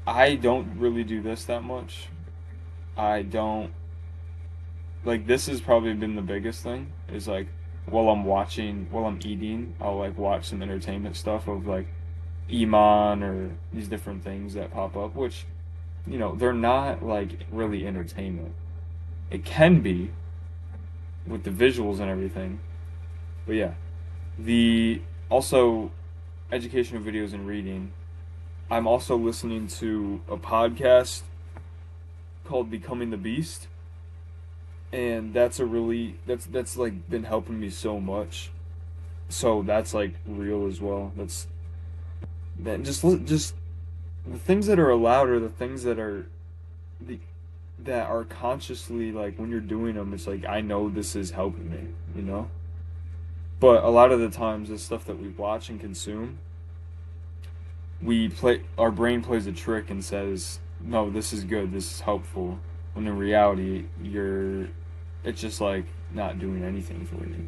I 0.07 0.35
don't 0.35 0.77
really 0.77 1.03
do 1.03 1.21
this 1.21 1.45
that 1.45 1.63
much. 1.63 2.07
I 2.97 3.21
don't 3.23 3.71
like 5.03 5.27
this 5.27 5.47
has 5.47 5.61
probably 5.61 5.93
been 5.93 6.15
the 6.15 6.21
biggest 6.21 6.63
thing 6.63 6.91
is 7.11 7.27
like 7.27 7.47
while 7.85 8.09
I'm 8.09 8.25
watching 8.25 8.87
while 8.89 9.05
I'm 9.05 9.19
eating 9.23 9.75
I'll 9.79 9.97
like 9.97 10.17
watch 10.17 10.45
some 10.45 10.61
entertainment 10.61 11.15
stuff 11.15 11.47
of 11.47 11.67
like 11.67 11.87
Iman 12.51 13.23
or 13.23 13.51
these 13.71 13.87
different 13.87 14.23
things 14.23 14.55
that 14.55 14.71
pop 14.71 14.97
up 14.97 15.15
which 15.15 15.45
you 16.07 16.17
know 16.17 16.35
they're 16.35 16.53
not 16.53 17.03
like 17.03 17.31
really 17.51 17.85
entertainment 17.85 18.53
it 19.31 19.43
can 19.43 19.81
be 19.81 20.11
with 21.27 21.43
the 21.43 21.49
visuals 21.49 21.99
and 21.99 22.09
everything 22.09 22.59
but 23.45 23.55
yeah 23.55 23.73
the 24.37 25.01
also 25.29 25.91
educational 26.51 27.01
videos 27.01 27.33
and 27.33 27.47
reading 27.47 27.91
I'm 28.69 28.87
also 28.87 29.15
listening 29.15 29.67
to 29.67 30.21
a 30.27 30.37
podcast 30.37 31.21
called 32.45 32.71
Becoming 32.71 33.11
the 33.11 33.17
Beast. 33.17 33.67
And 34.91 35.33
that's 35.33 35.59
a 35.59 35.65
really 35.65 36.17
that's 36.25 36.45
that's 36.45 36.75
like 36.75 37.07
been 37.09 37.25
helping 37.25 37.59
me 37.59 37.69
so 37.69 37.99
much. 37.99 38.49
So 39.29 39.61
that's 39.61 39.93
like 39.93 40.15
real 40.25 40.65
as 40.67 40.81
well. 40.81 41.11
That's 41.15 41.47
that 42.59 42.81
just 42.83 43.03
just 43.25 43.53
the 44.25 44.39
things 44.39 44.67
that 44.67 44.79
are 44.79 44.89
allowed 44.89 45.29
are 45.29 45.39
the 45.39 45.49
things 45.49 45.83
that 45.83 45.99
are 45.99 46.27
the 46.99 47.19
that 47.79 48.09
are 48.09 48.23
consciously 48.23 49.11
like 49.11 49.37
when 49.37 49.49
you're 49.49 49.59
doing 49.59 49.95
them 49.95 50.13
it's 50.13 50.27
like 50.27 50.45
I 50.45 50.61
know 50.61 50.89
this 50.89 51.15
is 51.15 51.31
helping 51.31 51.69
me, 51.69 51.87
you 52.15 52.21
know? 52.21 52.49
But 53.59 53.83
a 53.83 53.89
lot 53.89 54.11
of 54.11 54.19
the 54.19 54.29
times 54.29 54.69
the 54.69 54.77
stuff 54.77 55.05
that 55.05 55.21
we 55.21 55.29
watch 55.29 55.69
and 55.69 55.79
consume 55.79 56.39
we 58.01 58.29
play 58.29 58.63
our 58.77 58.91
brain 58.91 59.21
plays 59.21 59.47
a 59.47 59.51
trick 59.51 59.89
and 59.89 60.03
says 60.03 60.59
no, 60.85 61.09
this 61.09 61.33
is 61.33 61.43
good, 61.43 61.71
this 61.71 61.95
is 61.95 62.01
helpful. 62.01 62.59
When 62.93 63.07
in 63.07 63.17
reality, 63.17 63.85
you're, 64.01 64.67
it's 65.23 65.41
just 65.41 65.59
like 65.59 65.85
not 66.13 66.39
doing 66.39 66.63
anything 66.63 67.05
for 67.05 67.27
you. 67.27 67.47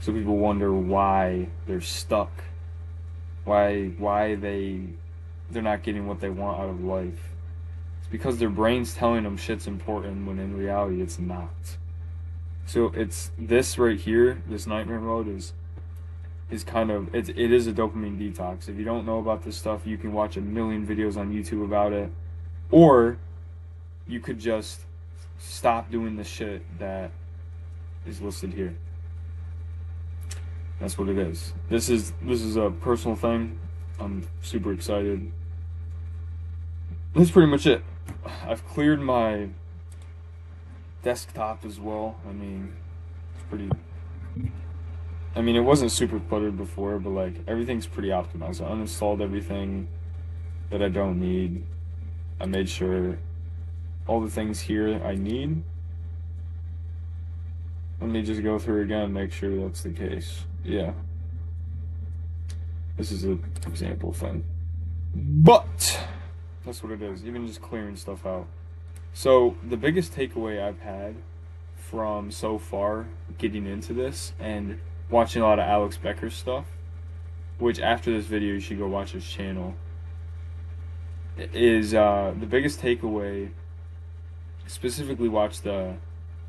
So 0.00 0.12
people 0.12 0.36
wonder 0.36 0.72
why 0.72 1.48
they're 1.66 1.80
stuck, 1.80 2.44
why 3.44 3.88
why 3.98 4.34
they 4.34 4.82
they're 5.50 5.62
not 5.62 5.82
getting 5.82 6.06
what 6.06 6.20
they 6.20 6.30
want 6.30 6.60
out 6.60 6.68
of 6.68 6.82
life. 6.82 7.31
It's 8.12 8.22
because 8.22 8.38
their 8.38 8.50
brain's 8.50 8.94
telling 8.94 9.24
them 9.24 9.38
shit's 9.38 9.66
important 9.66 10.26
when 10.26 10.38
in 10.38 10.54
reality 10.54 11.00
it's 11.00 11.18
not. 11.18 11.78
So 12.66 12.92
it's 12.94 13.30
this 13.38 13.78
right 13.78 13.98
here, 13.98 14.42
this 14.46 14.66
nightmare 14.66 15.00
mode 15.00 15.28
is 15.28 15.54
is 16.50 16.62
kind 16.62 16.90
of 16.90 17.14
it, 17.14 17.30
it 17.30 17.50
is 17.50 17.66
a 17.66 17.72
dopamine 17.72 18.18
detox. 18.18 18.68
If 18.68 18.76
you 18.76 18.84
don't 18.84 19.06
know 19.06 19.18
about 19.18 19.44
this 19.44 19.56
stuff, 19.56 19.86
you 19.86 19.96
can 19.96 20.12
watch 20.12 20.36
a 20.36 20.42
million 20.42 20.86
videos 20.86 21.16
on 21.16 21.32
YouTube 21.32 21.64
about 21.64 21.94
it. 21.94 22.12
Or 22.70 23.16
you 24.06 24.20
could 24.20 24.38
just 24.38 24.82
stop 25.38 25.90
doing 25.90 26.16
the 26.16 26.24
shit 26.24 26.62
that 26.78 27.12
is 28.06 28.20
listed 28.20 28.52
here. 28.52 28.74
That's 30.80 30.98
what 30.98 31.08
it 31.08 31.16
is. 31.16 31.54
This 31.70 31.88
is 31.88 32.12
this 32.20 32.42
is 32.42 32.56
a 32.56 32.70
personal 32.70 33.16
thing. 33.16 33.58
I'm 33.98 34.28
super 34.42 34.70
excited. 34.70 35.32
That's 37.14 37.30
pretty 37.30 37.50
much 37.50 37.66
it. 37.66 37.82
I've 38.44 38.66
cleared 38.66 39.00
my 39.00 39.48
desktop 41.02 41.64
as 41.64 41.80
well. 41.80 42.16
I 42.28 42.32
mean, 42.32 42.74
it's 43.34 43.44
pretty 43.48 43.70
I 45.34 45.40
mean, 45.40 45.56
it 45.56 45.60
wasn't 45.60 45.90
super 45.90 46.20
cluttered 46.20 46.56
before, 46.56 46.98
but 46.98 47.10
like 47.10 47.34
everything's 47.48 47.86
pretty 47.86 48.08
optimized. 48.08 48.64
I 48.64 48.70
uninstalled 48.70 49.22
everything 49.22 49.88
that 50.70 50.82
I 50.82 50.88
don't 50.88 51.20
need. 51.20 51.64
I 52.40 52.46
made 52.46 52.68
sure 52.68 53.18
all 54.06 54.20
the 54.20 54.30
things 54.30 54.60
here 54.60 55.00
I 55.04 55.14
need. 55.14 55.62
Let 58.00 58.10
me 58.10 58.22
just 58.22 58.42
go 58.42 58.58
through 58.58 58.82
again 58.82 59.12
make 59.12 59.32
sure 59.32 59.56
that's 59.62 59.82
the 59.82 59.90
case. 59.90 60.44
Yeah. 60.64 60.92
This 62.98 63.10
is 63.10 63.24
an 63.24 63.42
example 63.66 64.12
thing. 64.12 64.44
But 65.14 65.98
that's 66.64 66.82
what 66.82 66.92
it 66.92 67.02
is, 67.02 67.24
even 67.24 67.46
just 67.46 67.60
clearing 67.60 67.96
stuff 67.96 68.24
out. 68.24 68.46
So 69.14 69.56
the 69.68 69.76
biggest 69.76 70.14
takeaway 70.14 70.62
I've 70.62 70.80
had 70.80 71.16
from 71.76 72.30
so 72.30 72.58
far 72.58 73.06
getting 73.38 73.66
into 73.66 73.92
this 73.92 74.32
and 74.40 74.78
watching 75.10 75.42
a 75.42 75.44
lot 75.44 75.58
of 75.58 75.66
Alex 75.66 75.96
Becker 75.96 76.30
stuff, 76.30 76.66
which 77.58 77.78
after 77.80 78.10
this 78.10 78.26
video 78.26 78.54
you 78.54 78.60
should 78.60 78.78
go 78.78 78.88
watch 78.88 79.12
his 79.12 79.28
channel 79.28 79.74
is 81.36 81.94
uh, 81.94 82.34
the 82.38 82.46
biggest 82.46 82.80
takeaway. 82.80 83.50
Specifically, 84.66 85.28
watch 85.28 85.60
the 85.62 85.96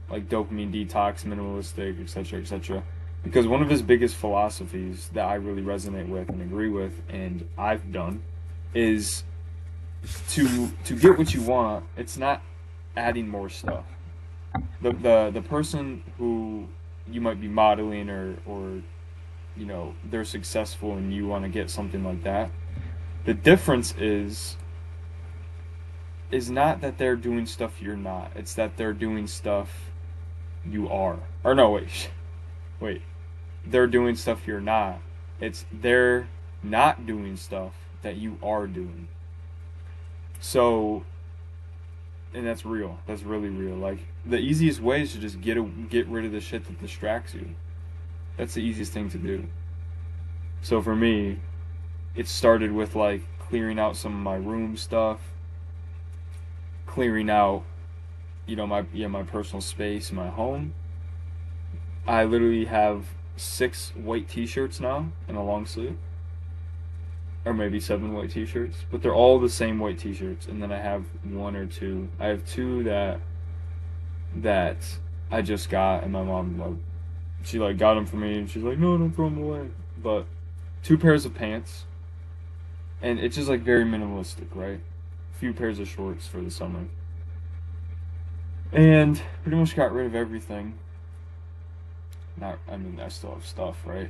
like 0.10 0.29
dopamine 0.29 0.72
detox, 0.72 1.25
minimalistic, 1.25 2.01
etc., 2.01 2.39
etc. 2.39 2.84
Because 3.24 3.48
one 3.48 3.62
of 3.62 3.70
his 3.70 3.82
biggest 3.82 4.15
philosophies 4.15 5.10
that 5.13 5.25
I 5.25 5.36
really 5.36 5.62
resonate 5.62 6.08
with 6.08 6.29
and 6.29 6.41
agree 6.41 6.70
with, 6.70 7.01
and 7.10 7.48
I've 7.58 7.91
done, 7.91 8.22
is 8.74 9.24
to 10.29 10.69
to 10.86 10.95
get 10.95 11.17
what 11.17 11.33
you 11.33 11.41
want. 11.41 11.86
It's 11.98 12.17
not 12.17 12.41
adding 12.95 13.27
more 13.27 13.50
stuff. 13.50 13.86
The 14.81 14.93
the 14.93 15.31
the 15.33 15.41
person 15.41 16.03
who 16.17 16.67
you 17.10 17.22
might 17.22 17.39
be 17.39 17.48
modeling 17.48 18.10
or 18.10 18.36
or 18.45 18.81
you 19.55 19.65
know 19.65 19.93
they're 20.10 20.25
successful 20.25 20.93
and 20.93 21.13
you 21.13 21.27
want 21.27 21.43
to 21.43 21.50
get 21.50 21.69
something 21.69 22.03
like 22.03 22.24
that. 22.24 22.50
The 23.25 23.33
difference 23.33 23.93
is 23.98 24.57
is 26.31 26.50
not 26.50 26.81
that 26.81 26.98
they're 26.98 27.15
doing 27.15 27.45
stuff 27.45 27.81
you're 27.81 27.95
not. 27.95 28.31
It's 28.36 28.55
that 28.55 28.75
they're 28.75 28.93
doing 28.93 29.27
stuff 29.27 29.91
you 30.65 30.89
are. 30.89 31.19
Or 31.43 31.53
no, 31.53 31.72
wait. 31.72 32.10
Wait. 32.79 33.01
They're 33.65 33.88
doing 33.88 34.15
stuff 34.15 34.48
you're 34.48 34.62
not. 34.62 35.00
It's 35.39 35.65
they're 35.72 36.27
not 36.62 37.05
doing 37.05 37.38
stuff 37.38 37.74
that 38.01 38.17
you 38.17 38.38
are 38.41 38.67
doing. 38.67 39.07
So 40.43 41.05
and 42.33 42.45
that's 42.45 42.65
real. 42.65 43.00
That's 43.07 43.23
really 43.23 43.47
real. 43.47 43.75
Like 43.75 44.00
the 44.25 44.39
easiest 44.39 44.81
way 44.81 45.01
is 45.01 45.13
to 45.13 45.19
just 45.19 45.39
get 45.39 45.57
a, 45.57 45.63
get 45.63 46.05
rid 46.07 46.25
of 46.25 46.33
the 46.33 46.41
shit 46.41 46.65
that 46.65 46.81
distracts 46.81 47.33
you. 47.33 47.55
That's 48.35 48.53
the 48.53 48.62
easiest 48.62 48.91
thing 48.91 49.09
to 49.12 49.17
do. 49.17 49.47
So 50.62 50.81
for 50.81 50.97
me, 50.97 51.39
it 52.13 52.27
started 52.27 52.73
with 52.73 52.93
like 52.93 53.21
clearing 53.39 53.79
out 53.79 53.95
some 53.95 54.13
of 54.13 54.19
my 54.19 54.35
room 54.35 54.75
stuff, 54.75 55.21
clearing 56.88 57.29
out, 57.29 57.63
you 58.45 58.57
know, 58.57 58.67
my 58.67 58.85
yeah 58.93 59.07
my 59.07 59.23
personal 59.23 59.62
space, 59.62 60.12
my 60.12 60.27
home. 60.27 60.73
I 62.05 62.25
literally 62.25 62.65
have 62.65 63.05
six 63.38 63.93
white 63.95 64.27
T-shirts 64.27 64.81
now 64.81 65.07
and 65.25 65.38
a 65.38 65.41
long 65.41 65.65
sleeve, 65.65 65.97
or 67.45 67.53
maybe 67.53 67.79
seven 67.79 68.13
white 68.13 68.31
T-shirts, 68.31 68.77
but 68.89 69.01
they're 69.01 69.13
all 69.13 69.39
the 69.39 69.50
same 69.50 69.79
white 69.79 70.00
T-shirts. 70.00 70.47
And 70.47 70.62
then 70.62 70.71
I 70.71 70.77
have 70.77 71.05
one 71.23 71.55
or 71.55 71.65
two. 71.65 72.07
I 72.19 72.27
have 72.27 72.45
two 72.45 72.83
that 72.83 73.19
that 74.38 74.77
I 75.31 75.41
just 75.41 75.69
got, 75.69 76.03
and 76.03 76.12
my 76.12 76.23
mom 76.23 76.59
like 76.59 76.77
she 77.43 77.59
like 77.59 77.77
got 77.77 77.95
them 77.95 78.05
for 78.05 78.15
me, 78.15 78.38
and 78.38 78.50
she's 78.50 78.63
like, 78.63 78.77
no, 78.77 78.97
don't 78.97 79.12
throw 79.12 79.29
them 79.29 79.43
away. 79.43 79.67
But 80.01 80.25
two 80.83 80.97
pairs 80.97 81.25
of 81.25 81.33
pants, 81.33 81.85
and 83.01 83.19
it's 83.19 83.35
just 83.35 83.50
like 83.50 83.62
very 83.62 83.83
minimalistic, 83.83 84.47
right? 84.53 84.79
A 85.33 85.38
few 85.39 85.53
pairs 85.53 85.79
of 85.79 85.88
shorts 85.88 86.27
for 86.27 86.41
the 86.41 86.51
summer, 86.51 86.88
and 88.71 89.21
pretty 89.43 89.57
much 89.57 89.75
got 89.75 89.91
rid 89.91 90.05
of 90.05 90.15
everything. 90.15 90.75
Not, 92.38 92.57
I 92.67 92.77
mean, 92.77 93.00
I 93.00 93.09
still 93.09 93.35
have 93.35 93.45
stuff, 93.45 93.77
right? 93.85 94.09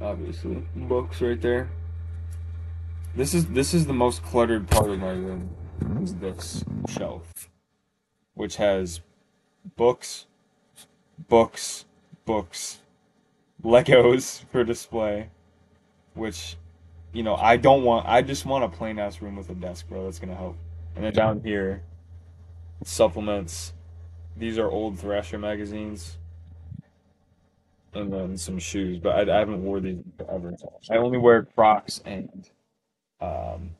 Obviously, 0.00 0.64
books 0.74 1.20
right 1.20 1.40
there. 1.40 1.68
This 3.14 3.34
is 3.34 3.46
this 3.46 3.74
is 3.74 3.86
the 3.86 3.92
most 3.92 4.22
cluttered 4.22 4.68
part 4.68 4.90
of 4.90 4.98
my 5.00 5.10
room. 5.10 5.50
Is 6.02 6.14
this 6.16 6.64
shelf, 6.88 7.48
which 8.34 8.56
has 8.56 9.00
books, 9.76 10.26
books, 11.28 11.84
books, 12.24 12.78
Legos 13.62 14.44
for 14.52 14.62
display, 14.64 15.30
which, 16.14 16.56
you 17.12 17.22
know, 17.22 17.34
I 17.34 17.56
don't 17.56 17.82
want. 17.82 18.06
I 18.06 18.22
just 18.22 18.46
want 18.46 18.64
a 18.64 18.68
plain 18.68 18.98
ass 18.98 19.20
room 19.20 19.36
with 19.36 19.50
a 19.50 19.54
desk, 19.54 19.88
bro. 19.88 20.04
That's 20.04 20.18
gonna 20.18 20.36
help. 20.36 20.56
And 20.94 21.04
then 21.04 21.12
down 21.12 21.40
here, 21.42 21.82
supplements. 22.84 23.72
These 24.36 24.58
are 24.58 24.70
old 24.70 24.98
Thrasher 24.98 25.38
magazines. 25.38 26.18
And 27.94 28.12
then 28.12 28.36
some 28.36 28.58
shoes, 28.58 28.98
but 28.98 29.16
I, 29.28 29.34
I 29.34 29.38
haven't 29.38 29.64
wore 29.64 29.80
these 29.80 29.98
forever. 30.18 30.54
I 30.90 30.96
only 30.98 31.18
wear 31.18 31.42
Crocs 31.42 32.00
and 32.04 32.48
um, 33.20 33.70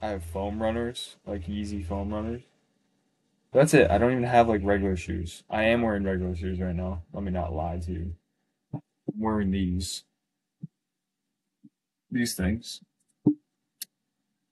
I 0.00 0.08
have 0.08 0.24
foam 0.24 0.60
runners, 0.60 1.16
like 1.26 1.46
Yeezy 1.46 1.86
foam 1.86 2.12
runners. 2.12 2.42
That's 3.52 3.74
it. 3.74 3.90
I 3.90 3.98
don't 3.98 4.12
even 4.12 4.24
have 4.24 4.48
like 4.48 4.62
regular 4.64 4.96
shoes. 4.96 5.44
I 5.50 5.64
am 5.64 5.82
wearing 5.82 6.04
regular 6.04 6.34
shoes 6.34 6.58
right 6.58 6.74
now. 6.74 7.02
Let 7.12 7.22
me 7.22 7.30
not 7.30 7.52
lie 7.52 7.78
to 7.78 7.92
you. 7.92 8.14
I'm 8.72 8.80
wearing 9.18 9.50
these. 9.50 10.04
These 12.10 12.34
things. 12.34 12.80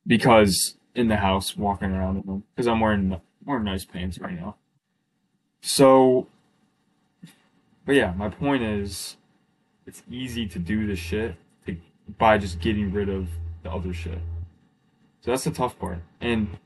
Because 0.07 0.77
in 0.95 1.09
the 1.09 1.17
house, 1.17 1.57
walking 1.57 1.91
around 1.91 2.19
in 2.19 2.27
them. 2.27 2.45
Because 2.55 2.69
I'm 2.69 2.81
wearing 2.81 3.21
wearing 3.45 3.65
nice 3.65 3.85
pants 3.85 4.19
right 4.19 4.39
now. 4.39 4.57
So, 5.63 6.27
but 7.85 7.95
yeah, 7.95 8.13
my 8.17 8.29
point 8.29 8.63
is, 8.63 9.17
it's 9.87 10.03
easy 10.11 10.47
to 10.47 10.59
do 10.59 10.87
the 10.87 10.97
shit 10.97 11.37
by 12.19 12.39
just 12.39 12.61
getting 12.61 12.93
rid 12.93 13.09
of 13.09 13.29
the 13.63 13.71
other 13.71 13.93
shit. 13.93 14.19
So 15.21 15.31
that's 15.31 15.45
the 15.45 15.51
tough 15.51 15.79
part. 15.79 15.99
And 16.21 16.59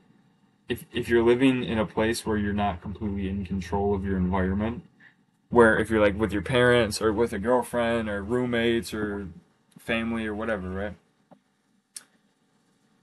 if 0.69 0.85
if 0.91 1.09
you're 1.09 1.23
living 1.23 1.63
in 1.63 1.77
a 1.77 1.85
place 1.85 2.25
where 2.25 2.37
you're 2.37 2.53
not 2.53 2.81
completely 2.81 3.29
in 3.29 3.45
control 3.45 3.93
of 3.93 4.05
your 4.05 4.17
environment, 4.17 4.83
where 5.49 5.77
if 5.77 5.89
you're 5.89 6.01
like 6.01 6.17
with 6.17 6.31
your 6.31 6.41
parents 6.41 7.01
or 7.01 7.11
with 7.13 7.33
a 7.33 7.39
girlfriend 7.39 8.09
or 8.09 8.23
roommates 8.23 8.93
or 8.93 9.27
family 9.77 10.25
or 10.25 10.33
whatever, 10.33 10.69
right? 10.69 10.95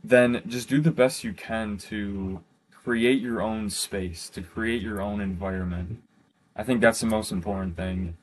Then 0.03 0.43
just 0.47 0.69
do 0.69 0.81
the 0.81 0.91
best 0.91 1.23
you 1.23 1.33
can 1.33 1.79
to 1.79 2.43
create 2.73 3.21
your 3.21 3.41
own 3.41 3.71
space, 3.71 4.29
to 4.31 4.43
create 4.43 4.83
your 4.83 5.01
own 5.01 5.21
environment. 5.21 6.03
I 6.57 6.65
think 6.65 6.81
that's 6.81 7.01
the 7.01 7.07
most 7.07 7.31
important 7.31 7.77
thing. 7.77 8.17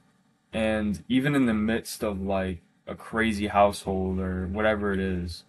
And 0.52 1.04
even 1.08 1.36
in 1.36 1.46
the 1.46 1.54
midst 1.54 2.04
of 2.04 2.22
like 2.22 2.62
a 2.90 2.96
crazy 2.96 3.48
household 3.48 4.20
or 4.20 4.48
whatever 4.48 4.92
it 4.92 5.00
is, 5.00 5.44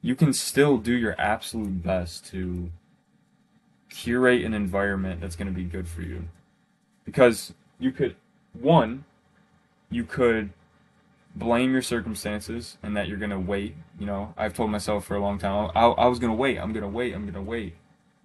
you 0.00 0.14
can 0.14 0.32
still 0.32 0.78
do 0.78 0.92
your 0.92 1.14
absolute 1.18 1.82
best 1.82 2.26
to 2.26 2.70
curate 3.88 4.44
an 4.44 4.54
environment 4.54 5.20
that's 5.20 5.36
going 5.36 5.46
to 5.46 5.52
be 5.52 5.64
good 5.64 5.86
for 5.86 6.02
you. 6.02 6.24
Because 7.04 7.52
you 7.78 7.92
could, 7.92 8.16
one, 8.52 9.04
you 9.90 10.04
could 10.04 10.50
blame 11.34 11.72
your 11.72 11.82
circumstances 11.82 12.78
and 12.82 12.96
that 12.96 13.08
you're 13.08 13.18
going 13.18 13.30
to 13.30 13.38
wait. 13.38 13.76
You 13.98 14.06
know, 14.06 14.34
I've 14.36 14.54
told 14.54 14.70
myself 14.70 15.04
for 15.04 15.14
a 15.14 15.20
long 15.20 15.38
time, 15.38 15.70
I, 15.74 15.86
I 15.86 16.06
was 16.06 16.18
going 16.18 16.32
to 16.32 16.36
wait, 16.36 16.58
I'm 16.58 16.72
going 16.72 16.82
to 16.82 16.88
wait, 16.88 17.14
I'm 17.14 17.22
going 17.22 17.34
to 17.34 17.42
wait 17.42 17.74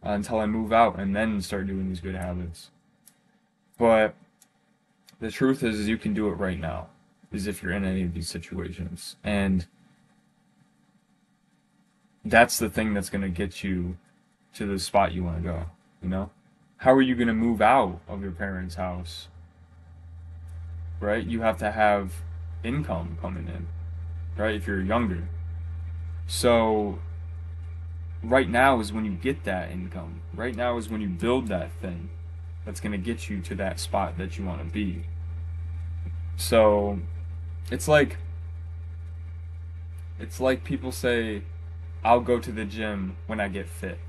until 0.01 0.39
I 0.39 0.45
move 0.45 0.71
out 0.71 0.99
and 0.99 1.15
then 1.15 1.41
start 1.41 1.67
doing 1.67 1.89
these 1.89 1.99
good 1.99 2.15
habits. 2.15 2.69
But 3.77 4.15
the 5.19 5.31
truth 5.31 5.63
is, 5.63 5.79
is 5.79 5.87
you 5.87 5.97
can 5.97 6.13
do 6.13 6.27
it 6.29 6.33
right 6.33 6.59
now, 6.59 6.87
is 7.31 7.47
if 7.47 7.61
you're 7.61 7.73
in 7.73 7.83
any 7.83 8.03
of 8.03 8.13
these 8.13 8.29
situations. 8.29 9.15
And 9.23 9.67
that's 12.23 12.57
the 12.57 12.69
thing 12.69 12.93
that's 12.93 13.09
going 13.09 13.21
to 13.21 13.29
get 13.29 13.63
you 13.63 13.97
to 14.55 14.65
the 14.65 14.79
spot 14.79 15.13
you 15.13 15.23
want 15.23 15.37
to 15.37 15.43
go, 15.43 15.65
you 16.01 16.09
know? 16.09 16.31
How 16.77 16.93
are 16.93 17.01
you 17.01 17.15
going 17.15 17.27
to 17.27 17.33
move 17.33 17.61
out 17.61 18.01
of 18.07 18.21
your 18.21 18.31
parents' 18.31 18.75
house? 18.75 19.27
Right? 20.99 21.25
You 21.25 21.41
have 21.41 21.57
to 21.57 21.71
have 21.71 22.13
income 22.63 23.17
coming 23.21 23.47
in, 23.47 23.67
right? 24.41 24.55
If 24.55 24.67
you're 24.67 24.81
younger. 24.81 25.27
So, 26.27 26.99
right 28.23 28.49
now 28.49 28.79
is 28.79 28.91
when 28.91 29.05
you 29.05 29.11
get 29.11 29.43
that 29.45 29.71
income. 29.71 30.21
Right 30.33 30.55
now 30.55 30.77
is 30.77 30.89
when 30.89 31.01
you 31.01 31.07
build 31.07 31.47
that 31.47 31.71
thing 31.81 32.09
that's 32.65 32.79
going 32.79 32.91
to 32.91 32.97
get 32.97 33.29
you 33.29 33.41
to 33.41 33.55
that 33.55 33.79
spot 33.79 34.17
that 34.17 34.37
you 34.37 34.45
want 34.45 34.59
to 34.59 34.71
be. 34.71 35.03
So, 36.35 36.99
it's 37.71 37.87
like 37.87 38.17
it's 40.19 40.39
like 40.39 40.63
people 40.63 40.91
say 40.91 41.43
I'll 42.03 42.21
go 42.21 42.39
to 42.39 42.51
the 42.51 42.65
gym 42.65 43.17
when 43.27 43.39
I 43.39 43.47
get 43.47 43.67
fit. 43.67 43.99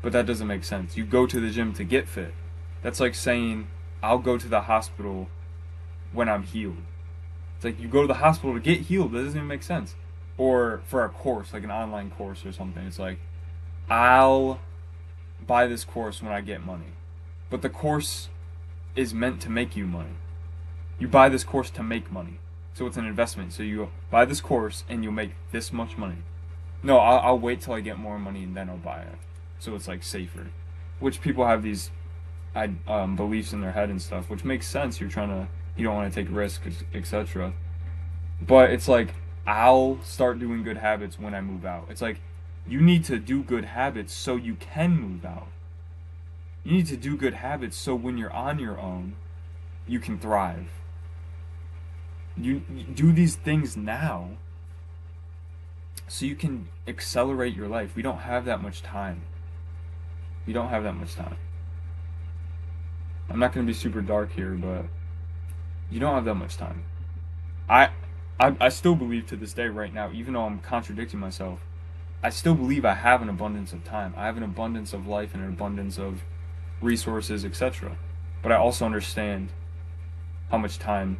But 0.00 0.12
that 0.12 0.26
doesn't 0.26 0.46
make 0.46 0.64
sense. 0.64 0.96
You 0.96 1.04
go 1.04 1.26
to 1.26 1.40
the 1.40 1.50
gym 1.50 1.72
to 1.74 1.84
get 1.84 2.08
fit. 2.08 2.34
That's 2.82 3.00
like 3.00 3.14
saying, 3.14 3.68
I'll 4.02 4.18
go 4.18 4.36
to 4.36 4.48
the 4.48 4.62
hospital 4.62 5.28
when 6.12 6.28
I'm 6.28 6.42
healed. 6.42 6.82
It's 7.56 7.64
like 7.64 7.80
you 7.80 7.88
go 7.88 8.02
to 8.02 8.08
the 8.08 8.14
hospital 8.14 8.54
to 8.54 8.60
get 8.60 8.82
healed. 8.82 9.12
That 9.12 9.24
doesn't 9.24 9.36
even 9.36 9.48
make 9.48 9.62
sense. 9.62 9.94
Or 10.36 10.82
for 10.86 11.04
a 11.04 11.08
course, 11.08 11.52
like 11.52 11.62
an 11.62 11.70
online 11.70 12.10
course 12.10 12.44
or 12.44 12.52
something. 12.52 12.84
It's 12.84 12.98
like, 12.98 13.18
I'll 13.88 14.60
buy 15.46 15.66
this 15.66 15.84
course 15.84 16.22
when 16.22 16.32
I 16.32 16.40
get 16.40 16.64
money. 16.64 16.94
But 17.50 17.62
the 17.62 17.68
course 17.68 18.28
is 18.96 19.14
meant 19.14 19.40
to 19.42 19.50
make 19.50 19.76
you 19.76 19.86
money. 19.86 20.16
You 20.98 21.08
buy 21.08 21.28
this 21.28 21.44
course 21.44 21.70
to 21.70 21.82
make 21.82 22.12
money. 22.12 22.38
So 22.74 22.86
it's 22.86 22.96
an 22.96 23.06
investment. 23.06 23.52
So 23.52 23.62
you 23.62 23.90
buy 24.10 24.24
this 24.24 24.40
course 24.40 24.84
and 24.88 25.02
you'll 25.02 25.12
make 25.12 25.32
this 25.50 25.72
much 25.72 25.96
money. 25.96 26.18
No, 26.82 26.98
I'll, 26.98 27.18
I'll 27.20 27.38
wait 27.38 27.60
till 27.60 27.74
I 27.74 27.80
get 27.80 27.98
more 27.98 28.18
money 28.18 28.42
and 28.44 28.56
then 28.56 28.68
I'll 28.68 28.76
buy 28.76 29.02
it 29.02 29.18
so 29.62 29.76
it's 29.76 29.86
like 29.86 30.02
safer. 30.02 30.48
Which 30.98 31.20
people 31.20 31.46
have 31.46 31.62
these 31.62 31.90
um, 32.88 33.14
beliefs 33.14 33.52
in 33.52 33.60
their 33.60 33.70
head 33.70 33.90
and 33.90 34.02
stuff, 34.02 34.28
which 34.28 34.44
makes 34.44 34.66
sense. 34.66 35.00
You're 35.00 35.08
trying 35.08 35.28
to, 35.28 35.48
you 35.76 35.84
don't 35.84 35.94
want 35.94 36.12
to 36.12 36.24
take 36.24 36.34
risks, 36.34 36.82
etc. 36.92 37.52
But 38.40 38.70
it's 38.70 38.88
like 38.88 39.14
I'll 39.46 40.00
start 40.02 40.40
doing 40.40 40.64
good 40.64 40.78
habits 40.78 41.18
when 41.18 41.32
I 41.32 41.40
move 41.40 41.64
out. 41.64 41.86
It's 41.90 42.02
like 42.02 42.20
you 42.66 42.80
need 42.80 43.04
to 43.04 43.18
do 43.18 43.44
good 43.44 43.66
habits 43.66 44.12
so 44.12 44.34
you 44.34 44.56
can 44.56 45.00
move 45.00 45.24
out. 45.24 45.46
You 46.64 46.72
need 46.72 46.86
to 46.86 46.96
do 46.96 47.16
good 47.16 47.34
habits 47.34 47.76
so 47.76 47.94
when 47.94 48.18
you're 48.18 48.32
on 48.32 48.58
your 48.58 48.80
own, 48.80 49.14
you 49.86 50.00
can 50.00 50.18
thrive. 50.18 50.70
You, 52.36 52.62
you 52.72 52.84
do 52.84 53.12
these 53.12 53.36
things 53.36 53.76
now 53.76 54.30
so 56.08 56.26
you 56.26 56.34
can 56.34 56.68
accelerate 56.86 57.54
your 57.54 57.68
life. 57.68 57.94
We 57.96 58.02
don't 58.02 58.18
have 58.18 58.44
that 58.46 58.62
much 58.62 58.82
time. 58.82 59.22
We 60.46 60.52
don't 60.52 60.68
have 60.68 60.82
that 60.82 60.94
much 60.94 61.14
time. 61.14 61.36
I'm 63.30 63.38
not 63.38 63.52
going 63.52 63.66
to 63.66 63.70
be 63.70 63.78
super 63.78 64.00
dark 64.00 64.32
here, 64.32 64.50
but 64.50 64.86
you 65.90 66.00
don't 66.00 66.14
have 66.14 66.24
that 66.24 66.34
much 66.34 66.56
time. 66.56 66.84
I, 67.68 67.90
I 68.38 68.54
I 68.60 68.68
still 68.68 68.94
believe 68.94 69.26
to 69.28 69.36
this 69.36 69.52
day 69.52 69.68
right 69.68 69.92
now, 69.92 70.10
even 70.12 70.34
though 70.34 70.44
I'm 70.44 70.58
contradicting 70.58 71.20
myself, 71.20 71.60
I 72.22 72.30
still 72.30 72.54
believe 72.54 72.84
I 72.84 72.94
have 72.94 73.22
an 73.22 73.28
abundance 73.28 73.72
of 73.72 73.84
time. 73.84 74.12
I 74.16 74.26
have 74.26 74.36
an 74.36 74.42
abundance 74.42 74.92
of 74.92 75.06
life 75.06 75.32
and 75.34 75.42
an 75.42 75.48
abundance 75.48 75.98
of 75.98 76.22
resources, 76.80 77.44
etc. 77.44 77.96
But 78.42 78.52
I 78.52 78.56
also 78.56 78.84
understand 78.84 79.48
how 80.50 80.58
much 80.58 80.78
time 80.78 81.18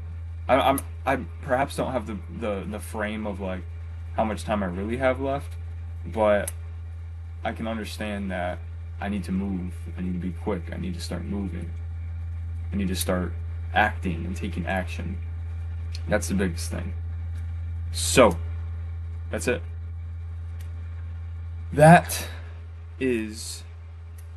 I, 0.48 0.56
I'm 0.56 0.80
I 1.04 1.16
perhaps 1.42 1.76
don't 1.76 1.92
have 1.92 2.06
the, 2.06 2.18
the 2.38 2.66
the 2.68 2.78
frame 2.78 3.26
of 3.26 3.40
like 3.40 3.62
how 4.14 4.24
much 4.24 4.44
time 4.44 4.62
I 4.62 4.66
really 4.66 4.98
have 4.98 5.20
left, 5.20 5.54
but 6.04 6.50
I 7.44 7.52
can 7.52 7.66
understand 7.66 8.30
that 8.30 8.58
I 9.00 9.08
need 9.08 9.24
to 9.24 9.32
move. 9.32 9.74
I 9.96 10.02
need 10.02 10.12
to 10.12 10.18
be 10.18 10.32
quick. 10.32 10.72
I 10.72 10.76
need 10.76 10.94
to 10.94 11.00
start 11.00 11.24
moving. 11.24 11.70
I 12.72 12.76
need 12.76 12.88
to 12.88 12.96
start 12.96 13.32
acting 13.74 14.24
and 14.24 14.36
taking 14.36 14.66
action. 14.66 15.18
That's 16.08 16.28
the 16.28 16.34
biggest 16.34 16.70
thing. 16.70 16.94
So, 17.90 18.38
that's 19.30 19.48
it. 19.48 19.62
That 21.72 22.28
is 23.00 23.64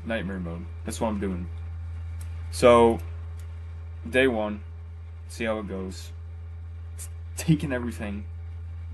nightmare 0.06 0.40
mode. 0.40 0.66
That's 0.84 1.00
what 1.00 1.10
I'm 1.10 1.20
doing. 1.20 1.48
So, 2.52 3.00
day 4.10 4.28
one, 4.28 4.62
see 5.28 5.46
how 5.46 5.60
it 5.60 5.68
goes. 5.68 6.12
Taking 7.38 7.72
everything. 7.72 8.26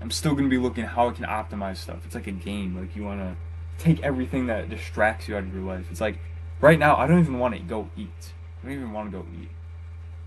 I'm 0.00 0.10
still 0.10 0.34
gonna 0.34 0.48
be 0.48 0.58
looking 0.58 0.84
how 0.84 1.08
I 1.08 1.12
can 1.12 1.24
optimize 1.24 1.76
stuff. 1.76 2.04
It's 2.04 2.14
like 2.14 2.26
a 2.26 2.32
game. 2.32 2.76
Like 2.76 2.96
you 2.96 3.04
wanna 3.04 3.36
take 3.78 4.02
everything 4.02 4.46
that 4.46 4.68
distracts 4.68 5.28
you 5.28 5.36
out 5.36 5.44
of 5.44 5.54
your 5.54 5.64
life. 5.64 5.86
It's 5.90 6.00
like 6.00 6.18
right 6.60 6.78
now 6.78 6.96
I 6.96 7.06
don't 7.06 7.20
even 7.20 7.38
want 7.38 7.54
to 7.54 7.60
go 7.60 7.90
eat. 7.96 8.32
I 8.62 8.66
don't 8.66 8.76
even 8.76 8.92
want 8.92 9.10
to 9.10 9.18
go 9.18 9.26
eat. 9.40 9.50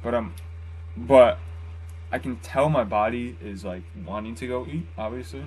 But 0.03 0.13
I'm, 0.13 0.33
but 0.95 1.39
I 2.11 2.19
can 2.19 2.37
tell 2.37 2.69
my 2.69 2.83
body 2.83 3.37
is 3.41 3.63
like 3.63 3.83
wanting 4.05 4.35
to 4.35 4.47
go 4.47 4.65
eat, 4.65 4.85
obviously. 4.97 5.45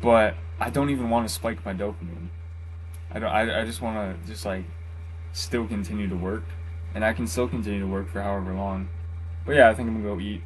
But 0.00 0.36
I 0.60 0.70
don't 0.70 0.90
even 0.90 1.10
want 1.10 1.26
to 1.26 1.34
spike 1.34 1.64
my 1.64 1.74
dopamine. 1.74 2.28
I 3.10 3.18
don't. 3.18 3.30
I, 3.30 3.62
I 3.62 3.64
just 3.64 3.80
want 3.80 3.96
to 3.96 4.26
just 4.30 4.44
like 4.44 4.64
still 5.32 5.66
continue 5.66 6.08
to 6.08 6.16
work, 6.16 6.44
and 6.94 7.04
I 7.04 7.12
can 7.12 7.26
still 7.26 7.48
continue 7.48 7.80
to 7.80 7.86
work 7.86 8.10
for 8.10 8.22
however 8.22 8.52
long. 8.52 8.88
But 9.44 9.56
yeah, 9.56 9.68
I 9.68 9.74
think 9.74 9.88
I'm 9.88 10.02
gonna 10.02 10.14
go 10.14 10.20
eat. 10.20 10.42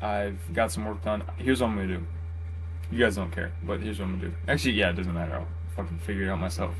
I've 0.00 0.52
got 0.52 0.72
some 0.72 0.84
work 0.84 1.02
done. 1.02 1.22
Here's 1.38 1.60
what 1.60 1.68
I'm 1.68 1.76
gonna 1.76 1.98
do. 1.98 2.06
You 2.90 2.98
guys 2.98 3.16
don't 3.16 3.30
care, 3.30 3.52
but 3.62 3.80
here's 3.80 3.98
what 3.98 4.06
I'm 4.06 4.18
gonna 4.18 4.28
do. 4.28 4.34
Actually, 4.46 4.72
yeah, 4.72 4.90
it 4.90 4.96
doesn't 4.96 5.14
matter. 5.14 5.34
I'll 5.34 5.48
fucking 5.76 5.98
figure 6.00 6.24
it 6.24 6.28
out 6.28 6.38
myself. 6.38 6.74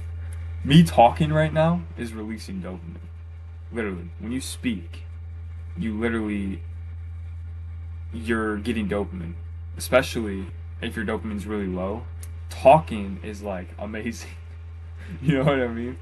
Me 0.64 0.82
talking 0.82 1.32
right 1.32 1.52
now 1.52 1.82
is 1.96 2.12
releasing 2.12 2.60
dopamine. 2.60 2.96
Literally, 3.72 4.10
when 4.18 4.32
you 4.32 4.40
speak, 4.40 5.04
you 5.76 5.98
literally 5.98 6.60
you're 8.12 8.58
getting 8.58 8.88
dopamine, 8.88 9.34
especially 9.76 10.46
if 10.80 10.94
your 10.96 11.04
dopamine's 11.04 11.46
really 11.46 11.66
low. 11.66 12.04
Talking 12.50 13.18
is 13.22 13.42
like 13.42 13.68
amazing. 13.78 14.30
you 15.22 15.38
know 15.38 15.44
what 15.44 15.60
I 15.60 15.68
mean? 15.68 15.98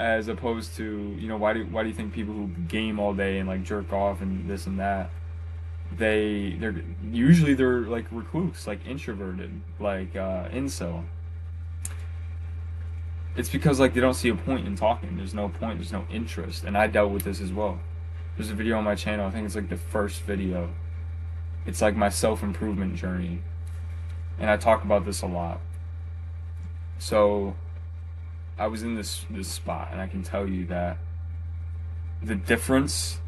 As 0.00 0.28
opposed 0.28 0.76
to, 0.76 1.14
you 1.18 1.28
know, 1.28 1.36
why 1.36 1.52
do 1.52 1.66
why 1.66 1.82
do 1.82 1.90
you 1.90 1.94
think 1.94 2.14
people 2.14 2.32
who 2.32 2.46
game 2.68 2.98
all 2.98 3.12
day 3.12 3.38
and 3.38 3.46
like 3.46 3.62
jerk 3.62 3.92
off 3.92 4.22
and 4.22 4.48
this 4.48 4.66
and 4.66 4.80
that, 4.80 5.10
they 5.94 6.56
they're 6.58 6.82
usually 7.12 7.52
they're 7.52 7.80
like 7.82 8.06
recluse, 8.10 8.66
like 8.66 8.80
introverted, 8.86 9.60
like 9.78 10.16
uh, 10.16 10.48
incel. 10.48 11.04
It's 13.36 13.50
because 13.50 13.78
like 13.78 13.92
they 13.92 14.00
don't 14.00 14.14
see 14.14 14.30
a 14.30 14.34
point 14.34 14.66
in 14.66 14.74
talking. 14.74 15.18
There's 15.18 15.34
no 15.34 15.50
point. 15.50 15.78
There's 15.78 15.92
no 15.92 16.06
interest, 16.10 16.64
and 16.64 16.78
I 16.78 16.86
dealt 16.86 17.12
with 17.12 17.24
this 17.24 17.38
as 17.40 17.52
well. 17.52 17.78
There's 18.36 18.50
a 18.50 18.54
video 18.54 18.78
on 18.78 18.84
my 18.84 18.94
channel. 18.94 19.26
I 19.26 19.30
think 19.30 19.44
it's 19.44 19.54
like 19.54 19.68
the 19.68 19.76
first 19.76 20.22
video. 20.22 20.70
It's 21.66 21.82
like 21.82 21.94
my 21.94 22.08
self 22.08 22.42
improvement 22.42 22.96
journey, 22.96 23.40
and 24.38 24.48
I 24.48 24.56
talk 24.56 24.82
about 24.82 25.04
this 25.04 25.20
a 25.20 25.26
lot. 25.26 25.60
So, 26.98 27.54
I 28.60 28.66
was 28.66 28.82
in 28.82 28.94
this 28.94 29.24
this 29.30 29.48
spot, 29.48 29.88
and 29.90 30.00
I 30.00 30.06
can 30.06 30.22
tell 30.22 30.46
you 30.46 30.66
that 30.66 30.98
the 32.22 32.34
difference 32.34 33.18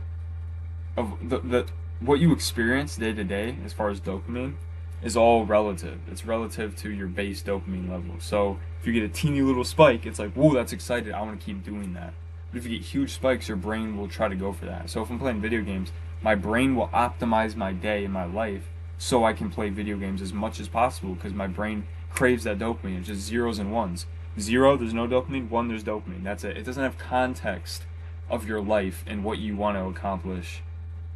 of 0.96 1.16
the 1.26 1.38
the 1.38 1.66
what 2.00 2.20
you 2.20 2.32
experience 2.32 2.96
day 2.96 3.14
to 3.14 3.24
day 3.24 3.56
as 3.64 3.72
far 3.72 3.88
as 3.88 4.00
dopamine 4.00 4.56
is 5.02 5.16
all 5.16 5.44
relative. 5.46 6.00
It's 6.10 6.26
relative 6.26 6.76
to 6.76 6.90
your 6.90 7.08
base 7.08 7.42
dopamine 7.42 7.90
level. 7.90 8.16
So 8.18 8.58
if 8.80 8.86
you 8.86 8.92
get 8.92 9.02
a 9.02 9.08
teeny 9.08 9.40
little 9.40 9.64
spike, 9.64 10.04
it's 10.04 10.18
like, 10.18 10.32
whoa, 10.34 10.52
that's 10.52 10.72
excited. 10.72 11.12
I 11.12 11.22
want 11.22 11.40
to 11.40 11.44
keep 11.44 11.64
doing 11.64 11.94
that. 11.94 12.12
But 12.50 12.58
if 12.58 12.66
you 12.66 12.78
get 12.78 12.86
huge 12.86 13.12
spikes, 13.14 13.48
your 13.48 13.56
brain 13.56 13.96
will 13.96 14.08
try 14.08 14.28
to 14.28 14.36
go 14.36 14.52
for 14.52 14.66
that. 14.66 14.90
So 14.90 15.02
if 15.02 15.10
I'm 15.10 15.18
playing 15.18 15.40
video 15.40 15.62
games, 15.62 15.90
my 16.20 16.34
brain 16.34 16.76
will 16.76 16.88
optimize 16.88 17.56
my 17.56 17.72
day 17.72 18.04
and 18.04 18.12
my 18.12 18.24
life 18.24 18.68
so 18.98 19.24
I 19.24 19.32
can 19.32 19.50
play 19.50 19.70
video 19.70 19.96
games 19.96 20.22
as 20.22 20.32
much 20.32 20.60
as 20.60 20.68
possible 20.68 21.14
because 21.14 21.32
my 21.32 21.46
brain 21.46 21.86
craves 22.10 22.44
that 22.44 22.58
dopamine. 22.58 22.98
It's 22.98 23.08
just 23.08 23.22
zeros 23.22 23.58
and 23.58 23.72
ones. 23.72 24.06
Zero, 24.38 24.76
there's 24.76 24.94
no 24.94 25.06
dopamine. 25.06 25.50
One, 25.50 25.68
there's 25.68 25.84
dopamine. 25.84 26.22
That's 26.22 26.44
it. 26.44 26.56
It 26.56 26.64
doesn't 26.64 26.82
have 26.82 26.98
context 26.98 27.82
of 28.30 28.46
your 28.46 28.62
life 28.62 29.04
and 29.06 29.24
what 29.24 29.38
you 29.38 29.56
want 29.56 29.76
to 29.76 29.84
accomplish 29.84 30.62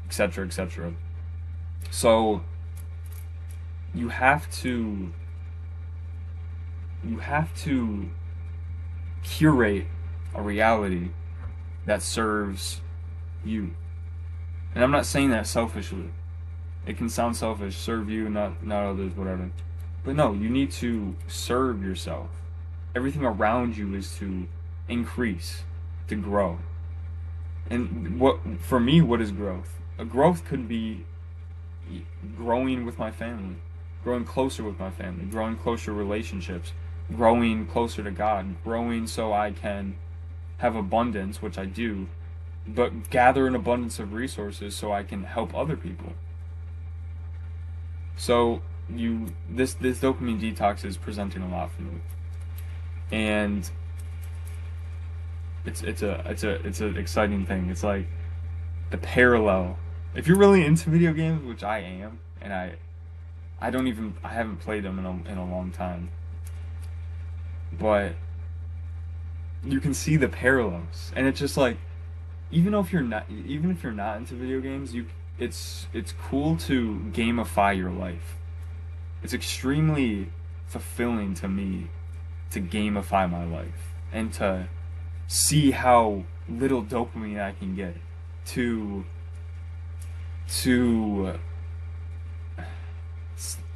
etc., 0.07 0.47
etc. 0.47 0.95
So 1.91 2.43
you 3.95 4.09
have 4.09 4.51
to 4.63 5.13
you 7.05 7.19
have 7.19 7.55
to 7.63 8.09
curate 9.23 9.87
a 10.35 10.43
reality 10.43 11.11
that 11.85 12.03
serves 12.03 12.81
you. 13.45 13.75
And 14.75 14.83
I'm 14.83 14.91
not 14.91 15.07
saying 15.07 15.31
that 15.31 15.47
selfishly. 15.47 16.11
It 16.85 16.97
can 16.97 17.09
sound 17.09 17.37
selfish, 17.37 17.77
serve 17.77 18.11
you, 18.11 18.29
not 18.29 18.65
not 18.65 18.85
others, 18.85 19.15
whatever. 19.17 19.51
But 20.05 20.15
no, 20.15 20.33
you 20.33 20.49
need 20.49 20.71
to 20.73 21.17
serve 21.27 21.83
yourself. 21.83 22.29
Everything 22.97 23.25
around 23.25 23.77
you 23.77 23.95
is 23.95 24.17
to 24.17 24.49
increase, 24.89 25.63
to 26.09 26.17
grow. 26.17 26.59
And 27.71 28.19
what 28.19 28.41
for 28.61 28.81
me, 28.81 29.01
what 29.01 29.21
is 29.21 29.31
growth? 29.31 29.77
a 29.99 30.05
growth 30.05 30.45
could 30.45 30.69
be 30.69 31.05
growing 32.37 32.85
with 32.85 32.99
my 32.99 33.11
family, 33.11 33.57
growing 34.05 34.25
closer 34.25 34.63
with 34.63 34.79
my 34.79 34.91
family, 34.91 35.25
growing 35.25 35.57
closer 35.57 35.93
relationships, 35.93 36.73
growing 37.15 37.67
closer 37.67 38.03
to 38.03 38.11
God, 38.11 38.57
growing 38.63 39.07
so 39.07 39.33
I 39.33 39.53
can 39.53 39.97
have 40.59 40.75
abundance, 40.75 41.41
which 41.41 41.59
I 41.59 41.65
do, 41.67 42.09
but 42.67 43.11
gather 43.11 43.47
an 43.47 43.55
abundance 43.55 43.99
of 43.99 44.13
resources 44.13 44.75
so 44.75 44.93
I 44.93 45.03
can 45.03 45.25
help 45.25 45.55
other 45.55 45.77
people. 45.77 46.13
So 48.17 48.63
you 48.89 49.35
this 49.49 49.75
this 49.75 49.99
dopamine 49.99 50.41
detox 50.41 50.85
is 50.85 50.97
presenting 50.97 51.43
a 51.43 51.49
lot 51.49 51.73
for 51.73 51.83
me. 51.83 52.01
And 53.11 53.69
it's 55.65 55.83
it's 55.83 56.03
a 56.03 56.23
it's 56.27 56.45
a 56.45 56.67
it's 56.67 56.81
an 56.81 56.97
exciting 56.97 57.47
thing. 57.47 57.69
It's 57.71 57.83
like 57.83 58.07
the 58.91 58.99
parallel 58.99 59.79
if 60.17 60.27
you're 60.27 60.39
really 60.39 60.65
into 60.65 60.89
video 60.89 61.13
games, 61.13 61.45
which 61.45 61.63
I 61.63 61.81
am, 61.81 62.19
and 62.41 62.53
I, 62.53 62.77
I 63.61 63.71
don't 63.71 63.87
even 63.87 64.15
I 64.25 64.29
haven't 64.29 64.57
played 64.57 64.83
them 64.83 64.99
in 64.99 65.05
a 65.05 65.31
in 65.31 65.39
a 65.39 65.45
long 65.45 65.71
time, 65.71 66.09
but 67.79 68.15
you 69.63 69.79
can 69.79 69.93
see 69.93 70.17
the 70.17 70.29
parallels, 70.29 71.13
and 71.15 71.27
it's 71.27 71.39
just 71.39 71.59
like, 71.59 71.77
even 72.51 72.73
if 72.73 72.93
you're 72.93 73.03
not 73.03 73.27
even 73.31 73.71
if 73.71 73.83
you're 73.83 73.93
not 73.93 74.17
into 74.17 74.35
video 74.35 74.61
games, 74.61 74.95
you 74.95 75.07
it's 75.39 75.87
it's 75.93 76.13
cool 76.13 76.57
to 76.57 76.99
gamify 77.13 77.77
your 77.77 77.91
life. 77.91 78.39
It's 79.23 79.35
extremely 79.35 80.31
fulfilling 80.67 81.35
to 81.35 81.49
me 81.49 81.89
to 82.51 82.61
gamify 82.61 83.31
my 83.31 83.45
life 83.45 83.95
and 84.13 84.33
to 84.35 84.69
see 85.27 85.73
how 85.73 86.25
little 86.49 86.83
dopamine 86.83 87.41
I 87.41 87.53
can 87.53 87.75
get 87.75 87.97
to 88.47 89.05
to 90.49 91.39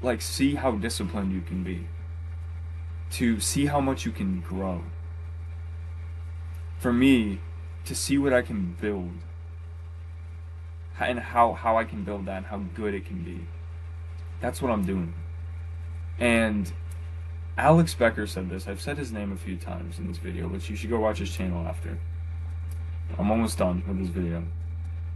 like 0.03 0.23
see 0.23 0.55
how 0.55 0.73
disciplined 0.73 1.33
you 1.33 1.41
can 1.41 1.63
be 1.63 1.87
to 3.11 3.41
see 3.41 3.67
how 3.67 3.81
much 3.81 4.07
you 4.07 4.13
can 4.13 4.41
grow. 4.41 4.83
For 6.79 6.93
me 6.93 7.41
to 7.85 7.95
see 7.95 8.17
what 8.19 8.33
i 8.33 8.41
can 8.43 8.77
build 8.81 9.11
and 10.99 11.19
how 11.19 11.55
how 11.55 11.77
i 11.77 11.85
can 11.85 12.05
build 12.05 12.27
that 12.27 12.37
and 12.39 12.47
how 12.47 12.59
good 12.75 12.95
it 12.95 13.05
can 13.05 13.23
be. 13.23 13.47
That's 14.41 14.63
what 14.63 14.71
i'm 14.71 14.85
doing. 14.85 15.13
And 16.19 16.73
Alex 17.61 17.93
Becker 17.93 18.27
said 18.27 18.49
this. 18.49 18.67
I've 18.67 18.81
said 18.81 18.97
his 18.97 19.13
name 19.13 19.33
a 19.33 19.37
few 19.37 19.55
times 19.55 19.99
in 19.99 20.09
this 20.09 20.17
video, 20.17 20.49
but 20.49 20.67
you 20.71 20.77
should 20.77 20.89
go 20.89 20.99
watch 20.99 21.19
his 21.19 21.31
channel 21.31 21.67
after. 21.67 21.99
I'm 23.19 23.31
almost 23.31 23.59
done 23.59 23.85
with 23.87 23.99
this 23.99 24.09
video. 24.09 24.45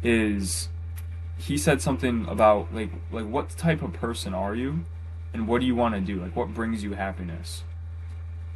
Is 0.02 0.68
he 1.38 1.56
said 1.56 1.80
something 1.80 2.26
about 2.28 2.74
like 2.74 2.90
like 3.10 3.24
what 3.24 3.48
type 3.56 3.80
of 3.80 3.94
person 3.94 4.34
are 4.34 4.54
you 4.54 4.84
and 5.32 5.48
what 5.48 5.62
do 5.62 5.66
you 5.66 5.74
want 5.74 5.94
to 5.94 6.02
do? 6.02 6.20
Like 6.20 6.36
what 6.36 6.52
brings 6.52 6.84
you 6.84 6.92
happiness? 6.92 7.64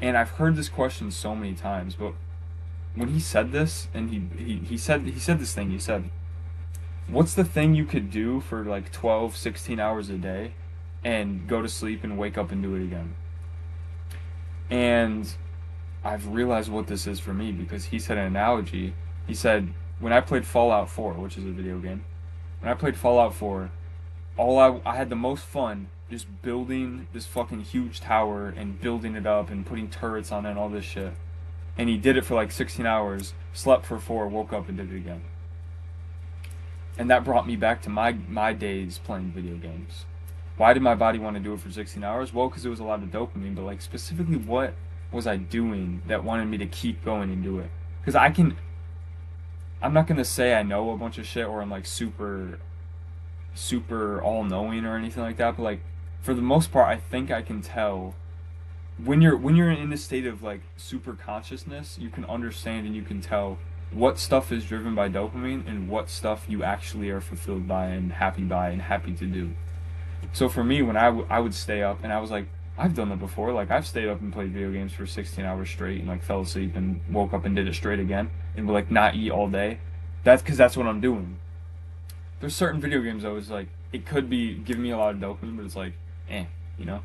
And 0.03 0.18
I've 0.18 0.33
heard 0.33 0.57
this 0.57 0.68
question 0.68 1.11
so 1.11 1.35
many 1.35 1.55
times, 1.55 1.94
but 1.94 2.12
when 2.94 3.09
he 3.09 3.20
said 3.20 3.53
this 3.53 3.88
and 3.94 4.11
he, 4.11 4.22
he, 4.37 4.57
he 4.57 4.77
said 4.77 5.07
he 5.07 5.18
said 5.18 5.38
this 5.38 5.55
thing, 5.55 5.70
he 5.70 5.79
said, 5.79 6.11
What's 7.07 7.33
the 7.33 7.44
thing 7.44 7.74
you 7.74 7.87
could 7.87 8.11
do 8.11 8.42
for 8.42 8.66
like 8.66 8.92
12, 8.92 9.35
16 9.35 9.81
hours 9.81 10.11
a 10.11 10.18
day 10.18 10.53
and 11.03 11.48
go 11.48 11.62
to 11.62 11.68
sleep 11.70 12.05
and 12.05 12.18
wake 12.18 12.37
up 12.37 12.53
and 12.53 12.62
do 12.62 12.74
it 12.74 12.83
again? 12.83 13.14
And 14.70 15.33
I've 16.04 16.28
realized 16.28 16.70
what 16.70 16.87
this 16.87 17.07
is 17.07 17.20
for 17.20 17.33
me 17.33 17.52
because 17.52 17.87
he 17.87 17.98
said 17.98 18.18
an 18.18 18.26
analogy. 18.26 18.94
He 19.26 19.35
said, 19.35 19.72
when 20.00 20.12
I 20.12 20.20
played 20.20 20.46
Fallout 20.46 20.88
4, 20.88 21.14
which 21.14 21.37
is 21.37 21.44
a 21.44 21.50
video 21.50 21.78
game, 21.78 22.04
when 22.61 22.70
I 22.70 22.74
played 22.74 22.96
Fallout 22.96 23.35
4, 23.35 23.70
all 24.37 24.59
I, 24.59 24.81
I 24.85 24.96
had 24.96 25.11
the 25.11 25.16
most 25.16 25.44
fun 25.44 25.88
just 26.11 26.26
building 26.42 27.07
this 27.12 27.26
fucking 27.26 27.61
huge 27.61 28.00
tower 28.00 28.48
and 28.57 28.81
building 28.81 29.14
it 29.14 29.26
up 29.26 29.50
and 29.50 29.66
putting 29.66 29.88
turrets 29.88 30.33
on 30.33 30.46
it 30.46 30.50
and 30.50 30.59
all 30.59 30.68
this 30.68 30.85
shit. 30.85 31.12
And 31.76 31.88
he 31.88 31.96
did 31.96 32.16
it 32.16 32.24
for 32.24 32.35
like 32.35 32.50
16 32.50 32.87
hours, 32.87 33.35
slept 33.52 33.85
for 33.85 33.98
four, 33.98 34.26
woke 34.28 34.52
up 34.52 34.68
and 34.68 34.78
did 34.78 34.92
it 34.92 34.96
again. 34.96 35.22
And 36.96 37.11
that 37.11 37.24
brought 37.24 37.46
me 37.46 37.54
back 37.54 37.83
to 37.83 37.90
my 37.90 38.12
my 38.28 38.52
days 38.52 38.98
playing 38.98 39.31
video 39.31 39.57
games. 39.57 40.04
Why 40.59 40.75
did 40.75 40.83
my 40.83 40.94
body 40.94 41.18
want 41.18 41.37
to 41.37 41.42
do 41.42 41.55
it 41.55 41.61
for 41.61 41.71
16 41.71 42.03
hours? 42.05 42.35
Well, 42.35 42.49
because 42.49 42.66
it 42.66 42.68
was 42.68 42.81
a 42.81 42.85
lot 42.85 43.03
of 43.03 43.09
dopamine, 43.11 43.55
but 43.55 43.62
like 43.62 43.81
specifically 43.81 44.37
what 44.37 44.75
was 45.11 45.27
I 45.27 45.37
doing 45.37 46.03
that 46.07 46.25
wanted 46.25 46.47
me 46.47 46.59
to 46.59 46.66
keep 46.66 47.05
going 47.05 47.31
and 47.31 47.42
do 47.42 47.61
it? 47.61 47.71
Because 48.01 48.16
I 48.16 48.31
can, 48.31 48.57
I'm 49.81 49.94
not 49.94 50.07
gonna 50.07 50.25
say 50.25 50.55
I 50.55 50.62
know 50.62 50.90
a 50.90 50.97
bunch 50.97 51.16
of 51.16 51.27
shit 51.27 51.47
or 51.47 51.62
I'm 51.62 51.71
like 51.71 51.87
super, 51.87 52.59
super 53.55 54.21
all 54.21 54.44
knowing 54.44 54.85
or 54.85 54.97
anything 54.97 55.23
like 55.23 55.37
that, 55.37 55.57
but 55.57 55.62
like 55.62 55.81
for 56.21 56.35
the 56.35 56.42
most 56.42 56.73
part, 56.73 56.88
I 56.88 56.97
think 56.97 57.31
I 57.31 57.40
can 57.40 57.62
tell 57.62 58.14
when 59.03 59.23
you're 59.23 59.37
when 59.37 59.55
you're 59.55 59.71
in 59.71 59.92
a 59.92 59.97
state 59.97 60.27
of 60.27 60.42
like 60.42 60.62
super 60.77 61.14
consciousness, 61.14 61.97
you 62.01 62.11
can 62.11 62.25
understand 62.25 62.87
and 62.87 62.97
you 62.97 63.03
can 63.03 63.21
tell 63.21 63.59
what 63.90 64.18
stuff 64.18 64.53
is 64.53 64.64
driven 64.64 64.94
by 64.94 65.09
dopamine 65.09 65.66
and 65.66 65.88
what 65.88 66.11
stuff 66.11 66.44
you 66.49 66.62
actually 66.62 67.09
are 67.11 67.21
fulfilled 67.21 67.66
by 67.66 67.87
and 67.87 68.12
happy 68.12 68.42
by 68.42 68.71
and 68.71 68.83
happy 68.83 69.12
to 69.12 69.25
do. 69.25 69.51
So 70.33 70.48
for 70.48 70.62
me, 70.62 70.83
when 70.83 70.96
I, 70.96 71.07
w- 71.07 71.26
I 71.31 71.40
would 71.40 71.54
stay 71.54 71.83
up 71.83 72.00
and 72.02 72.12
I 72.12 72.20
was 72.20 72.31
like, 72.31 72.46
I've 72.76 72.94
done 72.94 73.09
that 73.09 73.18
before. 73.18 73.52
Like 73.52 73.70
I've 73.70 73.87
stayed 73.87 74.09
up 74.09 74.20
and 74.20 74.33
played 74.33 74.52
video 74.52 74.70
games 74.70 74.92
for 74.92 75.04
16 75.04 75.44
hours 75.44 75.68
straight 75.68 75.98
and 75.98 76.09
like 76.09 76.22
fell 76.22 76.42
asleep 76.42 76.76
and 76.76 77.00
woke 77.11 77.33
up 77.33 77.44
and 77.44 77.57
did 77.57 77.66
it 77.66 77.74
straight 77.74 77.98
again 77.98 78.31
and 78.57 78.66
would 78.66 78.74
like 78.74 78.90
not 78.90 79.16
eat 79.16 79.31
all 79.31 79.48
day. 79.48 79.81
That's 80.22 80.42
because 80.42 80.57
that's 80.57 80.76
what 80.76 80.87
I'm 80.87 81.00
doing. 81.00 81.38
There's 82.40 82.54
certain 82.54 82.81
video 82.81 83.00
games 83.02 83.24
though, 83.24 83.37
it's 83.37 83.50
like 83.50 83.68
it 83.92 84.07
could 84.07 84.31
be 84.31 84.54
giving 84.54 84.83
me 84.83 84.90
a 84.90 84.98
lot 84.98 85.14
of 85.14 85.20
dopamine, 85.20 85.57
but 85.57 85.64
it's 85.64 85.76
like, 85.76 85.94
eh, 86.31 86.44
you 86.78 86.85
know. 86.85 87.02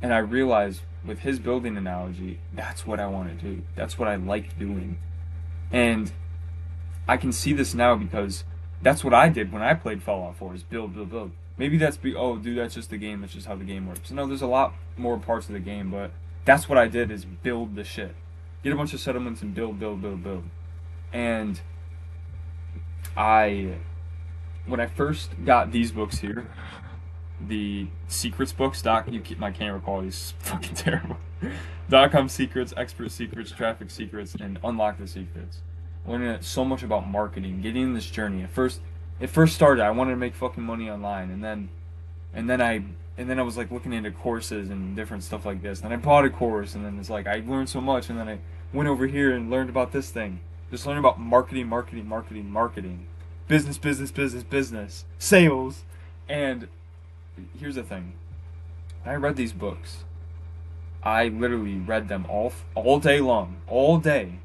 And 0.00 0.14
I 0.14 0.18
realized 0.18 0.82
with 1.04 1.20
his 1.20 1.38
building 1.38 1.76
analogy, 1.76 2.40
that's 2.54 2.86
what 2.86 2.98
I 2.98 3.06
want 3.06 3.38
to 3.38 3.44
do. 3.44 3.62
That's 3.74 3.98
what 3.98 4.08
I 4.08 4.16
like 4.16 4.58
doing. 4.58 4.98
And 5.70 6.12
I 7.06 7.16
can 7.16 7.32
see 7.32 7.52
this 7.52 7.74
now 7.74 7.94
because 7.96 8.44
that's 8.80 9.04
what 9.04 9.12
I 9.12 9.28
did 9.28 9.52
when 9.52 9.62
I 9.62 9.74
played 9.74 10.02
Fallout 10.02 10.36
4 10.36 10.54
is 10.54 10.62
build, 10.62 10.94
build, 10.94 11.10
build. 11.10 11.32
Maybe 11.60 11.76
that's 11.76 11.98
be 11.98 12.14
oh 12.14 12.38
dude 12.38 12.56
that's 12.56 12.74
just 12.74 12.88
the 12.88 12.96
game, 12.96 13.20
that's 13.20 13.34
just 13.34 13.46
how 13.46 13.54
the 13.54 13.66
game 13.66 13.86
works. 13.86 14.10
No, 14.10 14.26
there's 14.26 14.40
a 14.40 14.46
lot 14.46 14.72
more 14.96 15.18
parts 15.18 15.46
of 15.46 15.52
the 15.52 15.60
game, 15.60 15.90
but 15.90 16.10
that's 16.46 16.70
what 16.70 16.78
I 16.78 16.88
did 16.88 17.10
is 17.10 17.26
build 17.26 17.74
the 17.74 17.84
shit. 17.84 18.14
Get 18.64 18.72
a 18.72 18.76
bunch 18.76 18.94
of 18.94 19.00
settlements 19.00 19.42
and 19.42 19.54
build, 19.54 19.78
build, 19.78 20.00
build, 20.00 20.24
build. 20.24 20.44
And 21.12 21.60
I 23.14 23.74
when 24.64 24.80
I 24.80 24.86
first 24.86 25.32
got 25.44 25.70
these 25.70 25.92
books 25.92 26.20
here, 26.20 26.48
the 27.46 27.88
secrets 28.08 28.52
books, 28.52 28.80
doc 28.80 29.06
you 29.10 29.20
keep 29.20 29.38
my 29.38 29.50
camera 29.50 29.80
quality 29.80 30.08
is 30.08 30.32
fucking 30.38 30.76
terrible. 30.76 31.18
dot 31.90 32.10
com 32.10 32.30
secrets, 32.30 32.72
expert 32.78 33.10
secrets, 33.10 33.50
traffic 33.52 33.90
secrets, 33.90 34.34
and 34.34 34.58
unlock 34.64 34.96
the 34.96 35.06
secrets. 35.06 35.60
Learning 36.06 36.38
so 36.40 36.64
much 36.64 36.82
about 36.82 37.06
marketing, 37.06 37.60
getting 37.60 37.82
in 37.82 37.92
this 37.92 38.08
journey. 38.08 38.42
At 38.42 38.50
first 38.50 38.80
it 39.20 39.28
first 39.28 39.54
started 39.54 39.82
I 39.82 39.90
wanted 39.90 40.12
to 40.12 40.16
make 40.16 40.34
fucking 40.34 40.62
money 40.62 40.90
online 40.90 41.30
and 41.30 41.44
then 41.44 41.68
and 42.32 42.48
then 42.48 42.60
I 42.60 42.82
and 43.20 43.28
then 43.28 43.38
I 43.38 43.42
was 43.42 43.58
like 43.58 43.70
looking 43.70 43.92
into 43.92 44.10
courses 44.10 44.70
and 44.70 44.96
different 44.96 45.22
stuff 45.22 45.44
like 45.44 45.60
this. 45.60 45.82
And 45.82 45.92
I 45.92 45.96
bought 45.96 46.24
a 46.24 46.30
course 46.30 46.74
and 46.74 46.84
then 46.84 46.98
it's 46.98 47.10
like 47.10 47.26
I 47.26 47.42
learned 47.46 47.68
so 47.68 47.78
much 47.78 48.08
and 48.08 48.18
then 48.18 48.28
I 48.28 48.38
went 48.72 48.88
over 48.88 49.06
here 49.06 49.34
and 49.34 49.50
learned 49.50 49.68
about 49.68 49.92
this 49.92 50.08
thing. 50.08 50.40
Just 50.70 50.86
learning 50.86 51.00
about 51.00 51.20
marketing, 51.20 51.66
marketing, 51.66 52.08
marketing, 52.08 52.50
marketing. 52.50 53.06
Business, 53.46 53.76
business, 53.76 54.10
business, 54.10 54.42
business. 54.42 55.04
Sales. 55.18 55.82
And 56.30 56.68
here's 57.58 57.74
the 57.74 57.82
thing. 57.82 58.14
I 59.04 59.16
read 59.16 59.36
these 59.36 59.52
books. 59.52 60.04
I 61.02 61.28
literally 61.28 61.76
read 61.76 62.08
them 62.08 62.24
all 62.26 62.54
all 62.74 63.00
day 63.00 63.20
long, 63.20 63.56
all 63.66 63.98
day. 63.98 64.38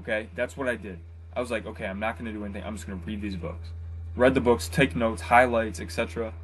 Okay? 0.00 0.28
That's 0.34 0.56
what 0.56 0.66
I 0.66 0.74
did. 0.74 0.98
I 1.34 1.40
was 1.40 1.50
like, 1.50 1.66
okay, 1.66 1.86
I'm 1.86 1.98
not 1.98 2.18
going 2.18 2.26
to 2.26 2.32
do 2.32 2.44
anything. 2.44 2.62
I'm 2.64 2.76
just 2.76 2.86
going 2.86 3.00
to 3.00 3.06
read 3.06 3.22
these 3.22 3.36
books. 3.36 3.68
Read 4.14 4.34
the 4.34 4.40
books, 4.40 4.68
take 4.68 4.94
notes, 4.94 5.22
highlights, 5.22 5.80
etc. 5.80 6.34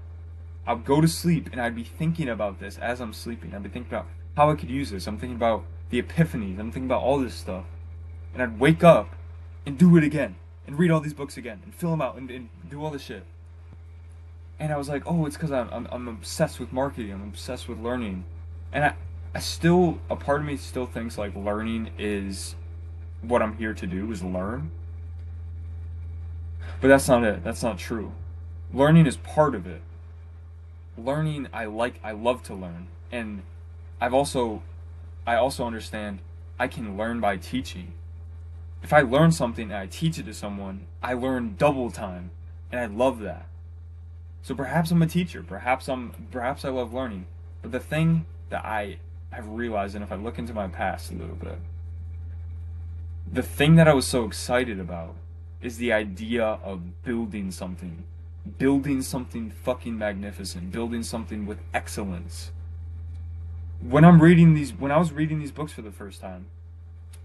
I'd 0.67 0.85
go 0.85 1.01
to 1.01 1.09
sleep 1.09 1.51
and 1.53 1.61
I'd 1.61 1.77
be 1.77 1.85
thinking 1.85 2.29
about 2.29 2.61
this 2.61 2.79
as 2.79 3.01
I'm 3.01 3.13
sleeping. 3.13 3.55
I'd 3.55 3.63
be 3.63 3.69
thinking 3.69 3.93
about 3.93 4.07
how 4.37 4.51
I 4.51 4.55
could 4.55 4.71
use 4.71 4.91
this. 4.91 5.07
I'm 5.07 5.19
thinking 5.19 5.37
about 5.37 5.65
the 5.91 6.01
epiphanies. 6.01 6.59
I'm 6.59 6.73
thinking 6.73 6.87
about 6.87 7.03
all 7.03 7.19
this 7.19 7.35
stuff. 7.35 7.65
And 8.33 8.43
I'd 8.43 8.59
wake 8.59 8.83
up 8.83 9.15
and 9.67 9.77
do 9.77 9.97
it 9.97 10.05
again 10.05 10.37
and 10.67 10.79
read 10.79 10.91
all 10.91 11.01
these 11.01 11.15
books 11.15 11.37
again 11.37 11.61
and 11.65 11.75
fill 11.75 11.91
them 11.91 12.01
out 12.01 12.17
and, 12.17 12.31
and 12.31 12.49
do 12.71 12.83
all 12.83 12.91
this 12.91 13.03
shit. 13.03 13.25
And 14.59 14.73
I 14.73 14.77
was 14.77 14.89
like, 14.89 15.03
oh, 15.07 15.27
it's 15.27 15.37
because 15.37 15.53
I'm, 15.53 15.69
I'm, 15.71 15.89
I'm 15.91 16.09
obsessed 16.09 16.59
with 16.59 16.73
marketing. 16.73 17.13
I'm 17.13 17.23
obsessed 17.23 17.69
with 17.69 17.79
learning. 17.79 18.25
And 18.73 18.85
I, 18.85 18.95
I 19.35 19.41
still, 19.41 19.99
a 20.11 20.17
part 20.17 20.41
of 20.41 20.47
me 20.47 20.57
still 20.57 20.87
thinks 20.87 21.17
like 21.17 21.35
learning 21.37 21.91
is 21.99 22.57
what 23.23 23.43
I'm 23.43 23.57
here 23.57 23.75
to 23.75 23.87
do 23.87 24.11
is 24.13 24.23
learn. 24.23 24.71
But 26.81 26.89
that's 26.89 27.09
not 27.09 27.25
it. 27.25 27.43
That's 27.43 27.63
not 27.63 27.79
true. 27.79 28.13
Learning 28.73 29.07
is 29.07 29.17
part 29.17 29.55
of 29.55 29.67
it. 29.67 29.83
Learning, 30.97 31.49
I 31.53 31.65
like, 31.65 32.01
I 32.05 32.13
love 32.13 32.43
to 32.45 32.55
learn. 32.55 32.89
And 33.11 33.43
I've 34.01 34.15
also, 34.15 34.63
I 35.27 35.37
also 35.37 35.65
understand 35.65 36.21
I 36.59 36.69
can 36.69 36.97
learn 36.97 37.21
by 37.21 37.37
teaching. 37.37 37.93
If 38.83 38.93
I 38.93 39.01
learn 39.01 39.33
something 39.33 39.71
and 39.71 39.79
I 39.79 39.87
teach 39.87 40.19
it 40.19 40.27
to 40.27 40.35
someone, 40.35 40.87
I 41.03 41.15
learn 41.15 41.57
double 41.59 41.91
time. 41.91 42.31
And 42.71 42.81
I 42.81 42.87
love 42.87 43.21
that. 43.21 43.47
So 44.43 44.55
perhaps 44.55 44.91
I'm 44.91 45.03
a 45.03 45.07
teacher. 45.07 45.43
Perhaps 45.43 45.89
I'm, 45.89 46.13
perhaps 46.31 46.65
I 46.65 46.69
love 46.69 46.93
learning. 46.93 47.27
But 47.63 47.73
the 47.73 47.81
thing 47.81 48.27
that 48.51 48.65
I 48.65 48.99
have 49.31 49.49
realized, 49.49 49.95
and 49.95 50.05
if 50.05 50.13
I 50.13 50.17
look 50.17 50.39
into 50.39 50.55
my 50.55 50.69
past 50.69 51.11
a 51.11 51.15
little 51.15 51.35
bit, 51.35 51.59
the 53.33 53.43
thing 53.43 53.77
that 53.77 53.89
I 53.89 53.95
was 53.95 54.07
so 54.07 54.25
excited 54.25 54.81
about 54.81 55.15
is 55.61 55.77
the 55.77 55.93
idea 55.93 56.45
of 56.45 57.03
building 57.03 57.51
something. 57.51 58.05
Building 58.59 59.03
something 59.03 59.51
fucking 59.51 59.99
magnificent. 59.99 60.73
Building 60.73 61.03
something 61.03 61.47
with 61.47 61.59
excellence. 61.75 62.53
When 63.81 64.05
I'm 64.05 64.21
reading 64.23 64.55
these, 64.55 64.73
when 64.73 64.91
I 64.91 64.99
was 64.99 65.13
reading 65.13 65.41
these 65.41 65.53
books 65.53 65.73
for 65.73 65.83
the 65.83 65.91
first 65.91 66.21
time, 66.21 66.47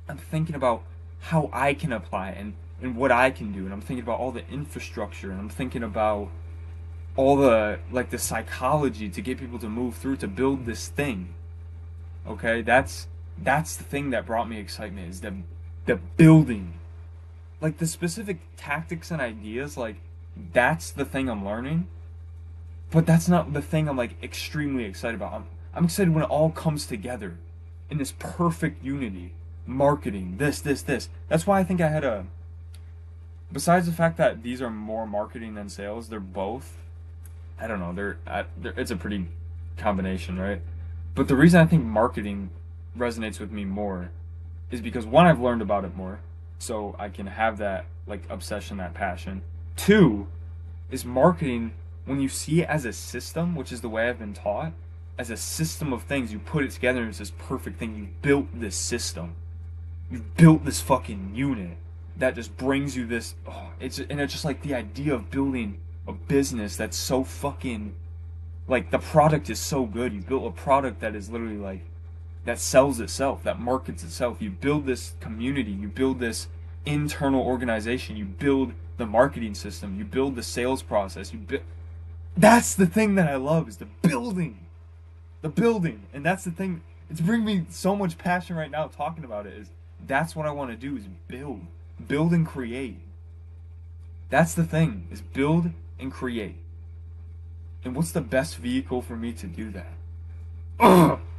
I'm 0.09 0.17
thinking 0.17 0.55
about 0.55 0.83
how 1.21 1.49
I 1.53 1.73
can 1.73 1.93
apply 1.93 2.31
and, 2.31 2.53
and 2.81 2.95
what 2.97 3.11
I 3.11 3.31
can 3.31 3.53
do. 3.53 3.59
And 3.59 3.73
I'm 3.73 3.81
thinking 3.81 4.03
about 4.03 4.19
all 4.19 4.31
the 4.31 4.47
infrastructure 4.49 5.31
and 5.31 5.39
I'm 5.39 5.49
thinking 5.49 5.83
about 5.83 6.29
all 7.15 7.37
the, 7.37 7.79
like 7.91 8.09
the 8.09 8.17
psychology 8.17 9.07
to 9.09 9.21
get 9.21 9.39
people 9.39 9.59
to 9.59 9.69
move 9.69 9.95
through 9.95 10.17
to 10.17 10.27
build 10.27 10.65
this 10.65 10.87
thing. 10.87 11.33
Okay, 12.27 12.61
that's, 12.61 13.07
that's 13.37 13.75
the 13.77 13.83
thing 13.83 14.09
that 14.09 14.25
brought 14.25 14.49
me 14.49 14.59
excitement 14.59 15.09
is 15.09 15.21
the, 15.21 15.33
the 15.85 15.95
building. 15.95 16.73
Like 17.61 17.77
the 17.77 17.87
specific 17.87 18.39
tactics 18.57 19.11
and 19.11 19.21
ideas 19.21 19.77
like 19.77 19.95
that's 20.51 20.89
the 20.89 21.05
thing 21.05 21.29
i'm 21.29 21.45
learning 21.45 21.87
but 22.91 23.05
that's 23.05 23.27
not 23.27 23.53
the 23.53 23.61
thing 23.61 23.87
i'm 23.87 23.97
like 23.97 24.21
extremely 24.21 24.83
excited 24.83 25.15
about. 25.15 25.33
I'm, 25.33 25.45
I'm 25.73 25.85
excited 25.85 26.13
when 26.13 26.23
it 26.23 26.29
all 26.29 26.49
comes 26.49 26.85
together 26.85 27.37
in 27.89 27.97
this 27.97 28.13
perfect 28.17 28.83
unity. 28.83 29.33
Marketing 29.65 30.35
this 30.37 30.59
this 30.59 30.81
this. 30.81 31.07
That's 31.29 31.47
why 31.47 31.59
i 31.59 31.63
think 31.63 31.79
i 31.79 31.87
had 31.87 32.03
a 32.03 32.25
besides 33.51 33.85
the 33.85 33.93
fact 33.93 34.17
that 34.17 34.43
these 34.43 34.61
are 34.61 34.69
more 34.69 35.07
marketing 35.07 35.55
than 35.55 35.69
sales 35.69 36.09
they're 36.09 36.19
both 36.19 36.75
i 37.59 37.67
don't 37.67 37.79
know 37.79 37.93
they're, 37.93 38.17
they're 38.57 38.73
it's 38.75 38.91
a 38.91 38.95
pretty 38.95 39.27
combination 39.77 40.39
right? 40.39 40.61
But 41.15 41.27
the 41.27 41.35
reason 41.35 41.61
i 41.61 41.65
think 41.65 41.85
marketing 41.85 42.49
resonates 42.97 43.39
with 43.39 43.51
me 43.51 43.63
more 43.63 44.11
is 44.71 44.81
because 44.81 45.05
one 45.05 45.25
i've 45.25 45.39
learned 45.39 45.61
about 45.61 45.85
it 45.85 45.95
more 45.95 46.19
so 46.63 46.95
I 46.97 47.09
can 47.09 47.27
have 47.27 47.57
that 47.57 47.85
like 48.07 48.23
obsession, 48.29 48.77
that 48.77 48.93
passion. 48.93 49.41
Two 49.75 50.27
is 50.89 51.03
marketing 51.03 51.73
when 52.05 52.19
you 52.19 52.29
see 52.29 52.61
it 52.61 52.69
as 52.69 52.85
a 52.85 52.93
system, 52.93 53.55
which 53.55 53.71
is 53.71 53.81
the 53.81 53.89
way 53.89 54.07
I've 54.07 54.19
been 54.19 54.33
taught, 54.33 54.71
as 55.17 55.29
a 55.29 55.37
system 55.37 55.91
of 55.91 56.03
things. 56.03 56.31
You 56.31 56.39
put 56.39 56.63
it 56.63 56.71
together 56.71 57.01
and 57.01 57.09
it's 57.09 57.19
this 57.19 57.31
perfect 57.31 57.79
thing. 57.79 57.95
You 57.95 58.07
built 58.21 58.47
this 58.53 58.75
system. 58.75 59.35
You 60.09 60.23
built 60.37 60.63
this 60.63 60.79
fucking 60.79 61.31
unit 61.33 61.77
that 62.17 62.35
just 62.35 62.55
brings 62.55 62.95
you 62.95 63.05
this. 63.05 63.35
Oh, 63.47 63.71
it's 63.79 63.99
and 63.99 64.21
it's 64.21 64.31
just 64.31 64.45
like 64.45 64.61
the 64.61 64.73
idea 64.73 65.13
of 65.13 65.29
building 65.29 65.79
a 66.07 66.13
business 66.13 66.77
that's 66.77 66.97
so 66.97 67.23
fucking 67.23 67.93
like 68.67 68.91
the 68.91 68.99
product 68.99 69.49
is 69.49 69.59
so 69.59 69.85
good. 69.85 70.13
You 70.13 70.21
built 70.21 70.45
a 70.45 70.51
product 70.51 71.01
that 71.01 71.15
is 71.15 71.29
literally 71.29 71.57
like 71.57 71.81
that 72.45 72.59
sells 72.59 72.99
itself, 72.99 73.43
that 73.43 73.59
markets 73.59 74.03
itself. 74.03 74.41
You 74.41 74.49
build 74.49 74.85
this 74.85 75.13
community, 75.19 75.71
you 75.71 75.87
build 75.87 76.19
this 76.19 76.47
internal 76.85 77.41
organization, 77.41 78.17
you 78.17 78.25
build 78.25 78.73
the 78.97 79.05
marketing 79.05 79.55
system, 79.55 79.97
you 79.97 80.05
build 80.05 80.35
the 80.35 80.43
sales 80.43 80.81
process, 80.81 81.33
you 81.33 81.39
build 81.39 81.63
that's 82.35 82.73
the 82.73 82.87
thing 82.87 83.15
that 83.15 83.27
I 83.27 83.35
love 83.35 83.69
is 83.69 83.77
the 83.77 83.85
building. 83.85 84.65
The 85.41 85.49
building. 85.49 86.03
And 86.13 86.25
that's 86.25 86.43
the 86.43 86.51
thing 86.51 86.81
it's 87.09 87.21
bringing 87.21 87.45
me 87.45 87.65
so 87.69 87.95
much 87.95 88.17
passion 88.17 88.55
right 88.55 88.71
now 88.71 88.87
talking 88.87 89.23
about 89.23 89.45
it 89.45 89.53
is 89.53 89.69
that's 90.07 90.35
what 90.35 90.47
I 90.47 90.51
want 90.51 90.71
to 90.71 90.77
do 90.77 90.97
is 90.97 91.03
build. 91.27 91.61
Build 92.07 92.31
and 92.31 92.45
create. 92.45 92.97
That's 94.29 94.53
the 94.53 94.63
thing 94.63 95.07
is 95.11 95.21
build 95.21 95.71
and 95.99 96.11
create. 96.11 96.55
And 97.85 97.95
what's 97.95 98.11
the 98.11 98.21
best 98.21 98.57
vehicle 98.57 99.01
for 99.01 99.15
me 99.15 99.33
to 99.33 99.45
do 99.45 99.69
that? 99.71 99.93
Ugh. 100.79 101.19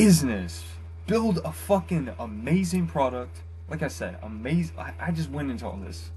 Business. 0.00 0.64
Build 1.06 1.40
a 1.44 1.52
fucking 1.52 2.14
amazing 2.18 2.86
product. 2.86 3.42
Like 3.68 3.82
I 3.82 3.88
said, 3.88 4.16
amazing. 4.22 4.74
I, 4.78 5.10
just 5.10 5.28
went 5.28 5.50
into 5.50 5.66
all 5.66 5.76
this 5.76 6.10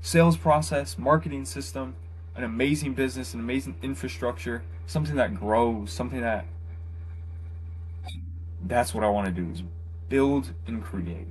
sales 0.00 0.38
process, 0.38 0.96
marketing 0.96 1.44
system, 1.44 1.94
an 2.34 2.42
amazing 2.42 2.94
business, 2.94 3.34
an 3.34 3.40
amazing 3.40 3.76
infrastructure, 3.82 4.62
something 4.86 5.16
that 5.16 5.34
grows, 5.34 5.92
something 5.92 6.22
that. 6.22 6.46
That's 8.64 8.94
what 8.94 9.04
I 9.04 9.10
want 9.10 9.26
to 9.26 9.32
do 9.32 9.52
is 9.52 9.62
build 10.08 10.54
and 10.66 10.82
create. 10.82 11.28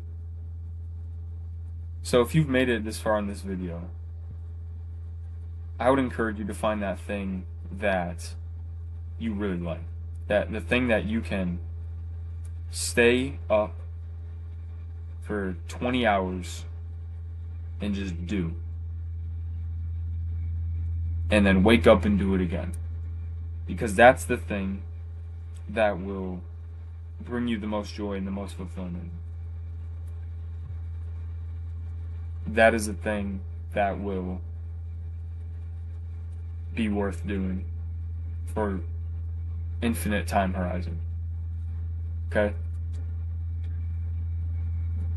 So 2.04 2.22
if 2.22 2.36
you've 2.36 2.48
made 2.48 2.70
it 2.70 2.86
this 2.86 3.00
far 3.00 3.18
in 3.18 3.26
this 3.26 3.42
video, 3.42 3.90
I 5.80 5.90
would 5.90 5.98
encourage 5.98 6.38
you 6.38 6.46
to 6.46 6.54
find 6.54 6.80
that 6.84 7.00
thing 7.00 7.48
that 7.72 8.36
you 9.18 9.34
really 9.34 9.58
like. 9.58 9.82
That 10.28 10.52
the 10.52 10.62
thing 10.62 10.90
that 10.90 11.06
you 11.06 11.22
can 11.22 11.58
stay 12.72 13.40
up 13.50 13.74
for 15.22 15.58
20 15.68 16.06
hours 16.06 16.66
and 17.82 17.94
just 17.94 18.26
do. 18.26 18.56
And 21.30 21.46
then 21.46 21.64
wake 21.64 21.86
up 21.86 22.06
and 22.06 22.18
do 22.18 22.34
it 22.36 22.42
again. 22.42 22.74
Because 23.66 23.96
that's 23.96 24.24
the 24.24 24.38
thing 24.38 24.82
that 25.68 26.00
will 26.00 26.42
bring 27.20 27.48
you 27.48 27.58
the 27.58 27.68
most 27.68 27.94
joy 27.94 28.14
and 28.14 28.26
the 28.26 28.32
most 28.32 28.56
fulfillment. 28.56 29.12
That 32.46 32.74
is 32.74 32.88
the 32.88 32.94
thing 32.94 33.42
that 33.74 34.00
will 34.00 34.40
be 36.74 36.88
worth 36.88 37.28
doing 37.28 37.66
for 38.54 38.80
infinite 39.82 40.28
time 40.28 40.54
horizon. 40.54 41.02
Okay? 42.30 42.54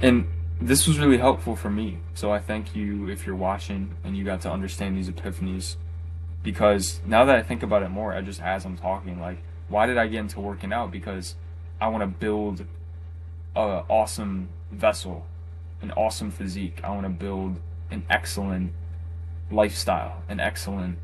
And 0.00 0.28
this 0.60 0.86
was 0.86 0.98
really 0.98 1.18
helpful 1.18 1.56
for 1.56 1.70
me. 1.70 1.98
So 2.14 2.32
I 2.32 2.38
thank 2.38 2.74
you 2.74 3.08
if 3.08 3.26
you're 3.26 3.36
watching 3.36 3.96
and 4.04 4.16
you 4.16 4.24
got 4.24 4.40
to 4.42 4.50
understand 4.50 4.96
these 4.96 5.08
epiphanies. 5.08 5.76
Because 6.42 7.00
now 7.06 7.24
that 7.24 7.36
I 7.36 7.42
think 7.42 7.62
about 7.62 7.82
it 7.82 7.90
more, 7.90 8.14
I 8.14 8.22
just 8.22 8.40
as 8.40 8.64
I'm 8.64 8.76
talking, 8.76 9.20
like, 9.20 9.38
why 9.68 9.86
did 9.86 9.98
I 9.98 10.06
get 10.06 10.20
into 10.20 10.40
working 10.40 10.72
out? 10.72 10.90
Because 10.90 11.34
I 11.80 11.88
want 11.88 12.02
to 12.02 12.06
build 12.06 12.64
a 13.54 13.84
awesome 13.88 14.48
vessel, 14.70 15.26
an 15.82 15.92
awesome 15.92 16.30
physique. 16.30 16.80
I 16.82 16.90
want 16.90 17.02
to 17.02 17.10
build 17.10 17.60
an 17.90 18.04
excellent 18.08 18.72
lifestyle, 19.50 20.22
an 20.28 20.40
excellent 20.40 20.98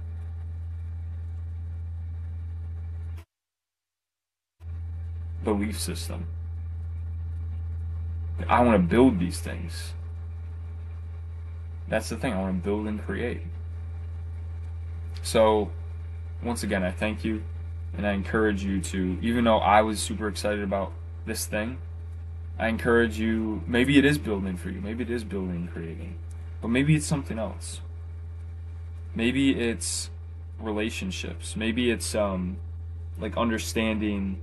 belief 5.44 5.80
system. 5.80 6.26
I 8.48 8.60
want 8.62 8.76
to 8.76 8.86
build 8.86 9.18
these 9.18 9.40
things. 9.40 9.92
That's 11.88 12.08
the 12.08 12.16
thing. 12.16 12.32
I 12.32 12.40
want 12.40 12.62
to 12.62 12.64
build 12.64 12.86
and 12.86 13.02
create. 13.02 13.42
So, 15.22 15.70
once 16.42 16.62
again, 16.62 16.82
I 16.82 16.90
thank 16.90 17.24
you 17.24 17.42
and 17.96 18.06
I 18.06 18.12
encourage 18.12 18.62
you 18.62 18.80
to, 18.80 19.18
even 19.22 19.44
though 19.44 19.58
I 19.58 19.82
was 19.82 20.00
super 20.00 20.28
excited 20.28 20.62
about 20.62 20.92
this 21.24 21.46
thing, 21.46 21.78
I 22.58 22.68
encourage 22.68 23.18
you, 23.18 23.62
maybe 23.66 23.98
it 23.98 24.04
is 24.04 24.18
building 24.18 24.56
for 24.56 24.70
you, 24.70 24.80
maybe 24.80 25.02
it 25.02 25.10
is 25.10 25.24
building 25.24 25.56
and 25.56 25.72
creating, 25.72 26.18
but 26.60 26.68
maybe 26.68 26.94
it's 26.94 27.06
something 27.06 27.38
else. 27.38 27.80
Maybe 29.14 29.58
it's 29.58 30.10
relationships, 30.58 31.56
maybe 31.56 31.90
it's 31.90 32.14
um, 32.14 32.58
like 33.18 33.36
understanding 33.36 34.40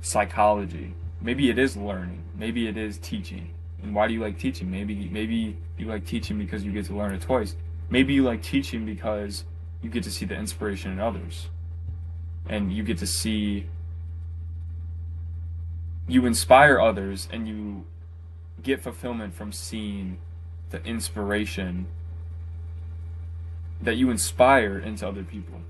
psychology. 0.00 0.94
Maybe 1.20 1.50
it 1.50 1.58
is 1.58 1.76
learning. 1.76 2.22
Maybe 2.36 2.68
it 2.68 2.76
is 2.76 2.98
teaching. 2.98 3.50
And 3.82 3.94
why 3.94 4.08
do 4.08 4.14
you 4.14 4.20
like 4.20 4.38
teaching? 4.38 4.70
Maybe 4.70 5.08
maybe 5.10 5.56
you 5.76 5.86
like 5.86 6.04
teaching 6.04 6.38
because 6.38 6.64
you 6.64 6.72
get 6.72 6.86
to 6.86 6.96
learn 6.96 7.14
it 7.14 7.22
twice. 7.22 7.56
Maybe 7.90 8.14
you 8.14 8.22
like 8.22 8.42
teaching 8.42 8.84
because 8.84 9.44
you 9.82 9.90
get 9.90 10.02
to 10.04 10.10
see 10.10 10.26
the 10.26 10.34
inspiration 10.34 10.92
in 10.92 11.00
others. 11.00 11.48
And 12.48 12.72
you 12.72 12.82
get 12.82 12.98
to 12.98 13.06
see 13.06 13.66
you 16.06 16.24
inspire 16.24 16.80
others 16.80 17.28
and 17.30 17.46
you 17.46 17.84
get 18.62 18.82
fulfillment 18.82 19.34
from 19.34 19.52
seeing 19.52 20.18
the 20.70 20.82
inspiration 20.84 21.86
that 23.80 23.96
you 23.96 24.10
inspire 24.10 24.78
into 24.78 25.06
other 25.06 25.22
people. 25.22 25.60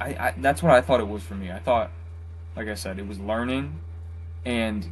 I, 0.00 0.06
I 0.08 0.34
that's 0.38 0.62
what 0.62 0.72
I 0.72 0.80
thought 0.80 1.00
it 1.00 1.08
was 1.08 1.22
for 1.22 1.34
me. 1.34 1.52
I 1.52 1.58
thought 1.58 1.90
like 2.56 2.68
I 2.68 2.74
said, 2.74 2.98
it 2.98 3.06
was 3.06 3.18
learning, 3.18 3.80
and 4.44 4.90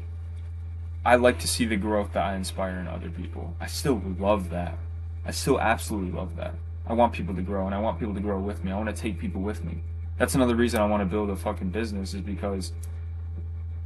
I 1.05 1.17
like 1.17 1.39
to 1.41 1.49
see 1.49 1.65
the 1.65 1.77
growth 1.77 2.13
that 2.13 2.25
I 2.25 2.35
inspire 2.35 2.79
in 2.79 2.87
other 2.87 3.11
people. 3.11 3.55
I 3.61 3.67
still 3.67 4.03
love 4.19 4.51
that. 4.51 4.79
I 5.25 5.31
still 5.31 5.61
absolutely 5.61 6.13
love 6.13 6.37
that. 6.37 6.55
I 6.87 6.95
want 6.95 7.13
people 7.13 7.35
to 7.35 7.43
grow, 7.43 7.67
and 7.67 7.75
I 7.75 7.79
want 7.79 7.99
people 7.99 8.15
to 8.15 8.21
grow 8.21 8.39
with 8.39 8.65
me. 8.65 8.73
I 8.73 8.77
want 8.77 8.95
to 8.95 9.01
take 9.01 9.19
people 9.19 9.43
with 9.43 9.65
me. 9.65 9.83
That's 10.19 10.35
another 10.35 10.57
reason 10.57 10.81
I 10.81 10.87
want 10.87 11.03
to 11.03 11.07
build 11.07 11.31
a 11.31 11.37
fucking 11.37 11.71
business 11.71 12.15
is 12.15 12.21
because 12.21 12.73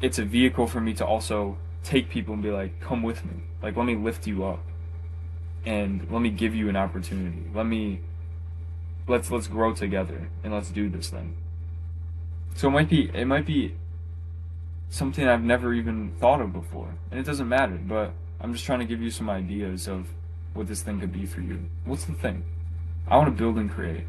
it's 0.00 0.18
a 0.18 0.24
vehicle 0.24 0.66
for 0.66 0.80
me 0.80 0.94
to 0.94 1.06
also 1.06 1.58
take 1.84 2.08
people 2.08 2.34
and 2.34 2.42
be 2.42 2.50
like, 2.50 2.80
come 2.80 3.02
with 3.02 3.24
me. 3.24 3.42
Like, 3.62 3.76
let 3.76 3.86
me 3.86 3.96
lift 3.96 4.26
you 4.26 4.44
up. 4.44 4.64
And 5.64 6.10
let 6.10 6.20
me 6.22 6.30
give 6.30 6.54
you 6.54 6.68
an 6.68 6.76
opportunity. 6.76 7.44
Let 7.54 7.66
me 7.66 8.00
let's 9.06 9.30
let's 9.30 9.46
grow 9.46 9.72
together 9.74 10.28
and 10.42 10.52
let's 10.52 10.70
do 10.70 10.88
this 10.88 11.08
thing. 11.08 11.36
So 12.54 12.68
it 12.68 12.70
might 12.70 12.88
be 12.88 13.10
it 13.14 13.26
might 13.26 13.46
be 13.46 13.74
something 14.90 15.26
I've 15.26 15.42
never 15.42 15.72
even 15.72 16.12
thought 16.18 16.40
of 16.40 16.52
before. 16.52 16.94
And 17.10 17.18
it 17.18 17.24
doesn't 17.24 17.48
matter, 17.48 17.80
but 17.82 18.12
I'm 18.40 18.52
just 18.52 18.64
trying 18.64 18.80
to 18.80 18.84
give 18.84 19.00
you 19.00 19.10
some 19.10 19.30
ideas 19.30 19.88
of 19.88 20.08
what 20.52 20.66
this 20.66 20.82
thing 20.82 21.00
could 21.00 21.12
be 21.12 21.26
for 21.26 21.40
you. 21.40 21.68
What's 21.84 22.04
the 22.04 22.12
thing? 22.12 22.44
I 23.08 23.16
want 23.16 23.28
to 23.28 23.42
build 23.42 23.56
and 23.56 23.70
create. 23.70 24.04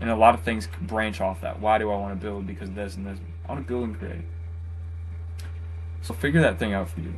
And 0.00 0.10
a 0.10 0.16
lot 0.16 0.34
of 0.34 0.42
things 0.42 0.68
branch 0.82 1.20
off 1.20 1.40
that. 1.40 1.60
Why 1.60 1.78
do 1.78 1.90
I 1.90 1.96
want 1.96 2.18
to 2.18 2.22
build? 2.22 2.46
Because 2.46 2.70
this 2.72 2.96
and 2.96 3.06
this. 3.06 3.18
I 3.48 3.52
want 3.52 3.66
to 3.66 3.72
build 3.72 3.84
and 3.84 3.98
create. 3.98 4.24
So 6.02 6.12
figure 6.12 6.42
that 6.42 6.58
thing 6.58 6.74
out 6.74 6.90
for 6.90 7.00
you. 7.00 7.14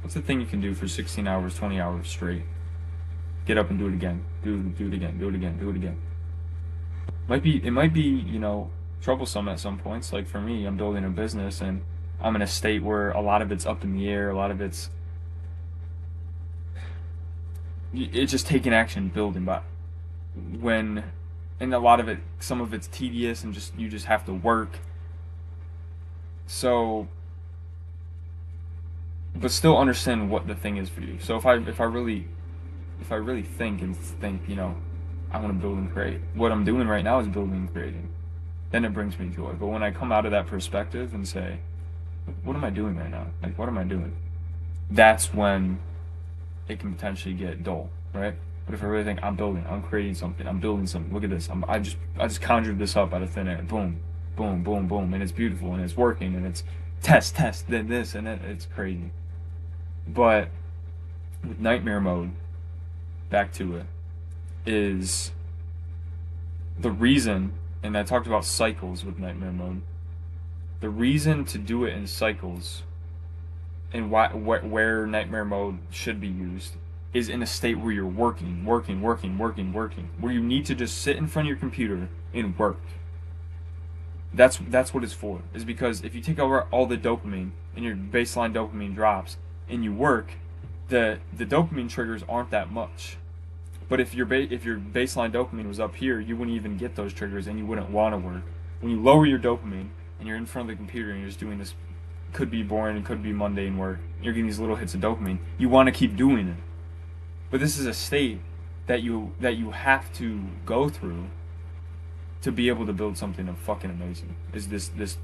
What's 0.00 0.14
the 0.14 0.22
thing 0.22 0.40
you 0.40 0.46
can 0.46 0.60
do 0.60 0.74
for 0.74 0.86
16 0.86 1.26
hours, 1.26 1.56
20 1.56 1.80
hours 1.80 2.08
straight? 2.08 2.44
Get 3.44 3.58
up 3.58 3.70
and 3.70 3.78
do 3.78 3.88
it 3.88 3.94
again. 3.94 4.24
Do 4.44 4.62
do 4.62 4.86
it 4.86 4.94
again. 4.94 5.18
Do 5.18 5.28
it 5.28 5.34
again. 5.34 5.58
Do 5.58 5.70
it 5.70 5.76
again. 5.76 6.00
Might 7.26 7.42
be 7.42 7.64
it 7.64 7.72
might 7.72 7.92
be, 7.92 8.02
you 8.02 8.38
know, 8.38 8.70
troublesome 9.02 9.48
at 9.48 9.60
some 9.60 9.78
points. 9.78 10.12
Like 10.12 10.26
for 10.26 10.40
me, 10.40 10.64
I'm 10.64 10.76
building 10.76 11.04
a 11.04 11.10
business 11.10 11.60
and 11.60 11.82
I'm 12.20 12.36
in 12.36 12.42
a 12.42 12.46
state 12.46 12.82
where 12.82 13.10
a 13.10 13.20
lot 13.20 13.42
of 13.42 13.50
it's 13.50 13.66
up 13.66 13.84
in 13.84 13.94
the 13.94 14.08
air, 14.08 14.30
a 14.30 14.36
lot 14.36 14.50
of 14.50 14.60
it's 14.60 14.90
it's 17.92 18.32
just 18.32 18.46
taking 18.46 18.72
action, 18.72 19.08
building. 19.08 19.44
But 19.44 19.64
when 20.58 21.04
and 21.60 21.74
a 21.74 21.78
lot 21.78 22.00
of 22.00 22.08
it, 22.08 22.20
some 22.38 22.60
of 22.60 22.72
it's 22.72 22.86
tedious 22.86 23.44
and 23.44 23.52
just 23.52 23.76
you 23.76 23.88
just 23.88 24.06
have 24.06 24.24
to 24.26 24.32
work. 24.32 24.78
So, 26.46 27.08
but 29.34 29.50
still 29.50 29.76
understand 29.76 30.30
what 30.30 30.46
the 30.46 30.54
thing 30.54 30.76
is 30.76 30.88
for 30.88 31.00
you. 31.00 31.18
So 31.20 31.36
if 31.36 31.44
I 31.44 31.56
if 31.56 31.80
I 31.80 31.84
really 31.84 32.28
if 33.00 33.10
I 33.10 33.16
really 33.16 33.42
think 33.42 33.82
and 33.82 33.96
think, 33.96 34.42
you 34.48 34.54
know, 34.54 34.76
I 35.32 35.40
want 35.40 35.48
to 35.48 35.60
build 35.60 35.76
and 35.76 35.92
create. 35.92 36.20
What 36.34 36.52
I'm 36.52 36.64
doing 36.64 36.86
right 36.86 37.02
now 37.02 37.18
is 37.18 37.26
building 37.26 37.54
and 37.54 37.72
creating 37.72 38.08
then 38.72 38.84
it 38.84 38.92
brings 38.92 39.18
me 39.18 39.28
joy. 39.28 39.52
But 39.52 39.68
when 39.68 39.82
I 39.82 39.92
come 39.92 40.10
out 40.10 40.24
of 40.24 40.32
that 40.32 40.48
perspective 40.48 41.14
and 41.14 41.26
say, 41.28 41.58
what 42.42 42.56
am 42.56 42.64
I 42.64 42.70
doing 42.70 42.96
right 42.96 43.10
now? 43.10 43.26
Like, 43.42 43.56
what 43.58 43.68
am 43.68 43.78
I 43.78 43.84
doing? 43.84 44.16
That's 44.90 45.32
when 45.32 45.78
it 46.68 46.80
can 46.80 46.94
potentially 46.94 47.34
get 47.34 47.62
dull, 47.62 47.90
right? 48.12 48.34
But 48.66 48.74
if 48.74 48.82
I 48.82 48.86
really 48.86 49.04
think 49.04 49.20
I'm 49.22 49.36
building, 49.36 49.64
I'm 49.68 49.82
creating 49.82 50.14
something, 50.14 50.46
I'm 50.46 50.60
building 50.60 50.86
something. 50.86 51.12
Look 51.12 51.24
at 51.24 51.30
this. 51.30 51.48
I'm, 51.48 51.64
I 51.68 51.78
just 51.78 51.96
I 52.18 52.26
just 52.26 52.40
conjured 52.40 52.78
this 52.78 52.96
up 52.96 53.12
out 53.12 53.22
of 53.22 53.30
thin 53.30 53.48
air. 53.48 53.62
Boom, 53.62 54.00
boom, 54.36 54.62
boom, 54.62 54.86
boom, 54.86 55.12
and 55.14 55.22
it's 55.22 55.32
beautiful 55.32 55.74
and 55.74 55.82
it's 55.82 55.96
working 55.96 56.34
and 56.34 56.46
it's 56.46 56.62
test, 57.02 57.36
test, 57.36 57.68
then 57.68 57.88
this 57.88 58.14
and 58.14 58.26
then 58.26 58.40
it's 58.44 58.66
crazy. 58.66 59.10
But 60.06 60.48
with 61.46 61.58
nightmare 61.58 62.00
mode, 62.00 62.32
back 63.30 63.52
to 63.54 63.76
it, 63.76 63.86
is 64.64 65.32
the 66.78 66.90
reason, 66.90 67.52
and 67.82 67.96
I 67.96 68.02
talked 68.02 68.26
about 68.26 68.44
cycles 68.44 69.04
with 69.04 69.18
nightmare 69.18 69.52
mode. 69.52 69.82
The 70.80 70.88
reason 70.88 71.44
to 71.46 71.58
do 71.58 71.84
it 71.84 71.94
in 71.94 72.06
cycles 72.06 72.82
and 73.92 74.10
why, 74.10 74.28
wh- 74.28 74.70
where 74.70 75.06
nightmare 75.06 75.44
mode 75.44 75.78
should 75.90 76.20
be 76.20 76.28
used 76.28 76.74
is 77.12 77.28
in 77.28 77.42
a 77.42 77.46
state 77.46 77.78
where 77.78 77.92
you're 77.92 78.06
working, 78.06 78.64
working, 78.64 79.02
working, 79.02 79.36
working, 79.36 79.72
working, 79.72 80.08
where 80.18 80.32
you 80.32 80.40
need 80.40 80.64
to 80.66 80.74
just 80.74 80.98
sit 80.98 81.16
in 81.16 81.26
front 81.26 81.46
of 81.46 81.50
your 81.50 81.58
computer 81.58 82.08
and 82.32 82.58
work. 82.58 82.80
That's 84.32 84.58
that's 84.68 84.94
what 84.94 85.04
it's 85.04 85.12
for. 85.12 85.42
Is 85.52 85.64
because 85.64 86.02
if 86.02 86.14
you 86.14 86.22
take 86.22 86.38
over 86.38 86.62
all 86.70 86.86
the 86.86 86.96
dopamine 86.96 87.50
and 87.76 87.84
your 87.84 87.94
baseline 87.94 88.54
dopamine 88.54 88.94
drops 88.94 89.36
and 89.68 89.84
you 89.84 89.92
work, 89.92 90.32
the 90.88 91.18
the 91.36 91.44
dopamine 91.44 91.90
triggers 91.90 92.22
aren't 92.28 92.50
that 92.50 92.72
much. 92.72 93.18
But 93.92 94.00
if 94.00 94.14
your 94.14 94.24
ba- 94.24 94.50
if 94.50 94.64
your 94.64 94.78
baseline 94.78 95.32
dopamine 95.32 95.68
was 95.68 95.78
up 95.78 95.96
here, 95.96 96.18
you 96.18 96.34
wouldn't 96.34 96.56
even 96.56 96.78
get 96.78 96.94
those 96.94 97.12
triggers 97.12 97.46
and 97.46 97.58
you 97.58 97.66
wouldn't 97.66 97.90
want 97.90 98.14
to 98.14 98.16
work. 98.16 98.40
When 98.80 98.90
you 98.90 98.98
lower 98.98 99.26
your 99.26 99.38
dopamine 99.38 99.90
and 100.18 100.26
you're 100.26 100.38
in 100.38 100.46
front 100.46 100.70
of 100.70 100.74
the 100.74 100.82
computer 100.82 101.10
and 101.10 101.20
you're 101.20 101.28
just 101.28 101.38
doing 101.38 101.58
this 101.58 101.74
could 102.32 102.50
be 102.50 102.62
boring 102.62 103.02
could 103.02 103.22
be 103.22 103.34
mundane 103.34 103.76
work, 103.76 103.98
you're 104.22 104.32
getting 104.32 104.46
these 104.46 104.58
little 104.58 104.76
hits 104.76 104.94
of 104.94 105.02
dopamine. 105.02 105.40
You 105.58 105.68
want 105.68 105.88
to 105.88 105.92
keep 105.92 106.16
doing 106.16 106.48
it. 106.48 106.56
But 107.50 107.60
this 107.60 107.78
is 107.78 107.84
a 107.84 107.92
state 107.92 108.40
that 108.86 109.02
you 109.02 109.34
that 109.40 109.58
you 109.58 109.72
have 109.72 110.10
to 110.14 110.40
go 110.64 110.88
through 110.88 111.26
to 112.40 112.50
be 112.50 112.70
able 112.70 112.86
to 112.86 112.94
build 112.94 113.18
something 113.18 113.54
fucking 113.54 113.90
amazing. 113.90 114.36
Is 114.54 114.68
this 114.68 114.88
this 114.88 115.18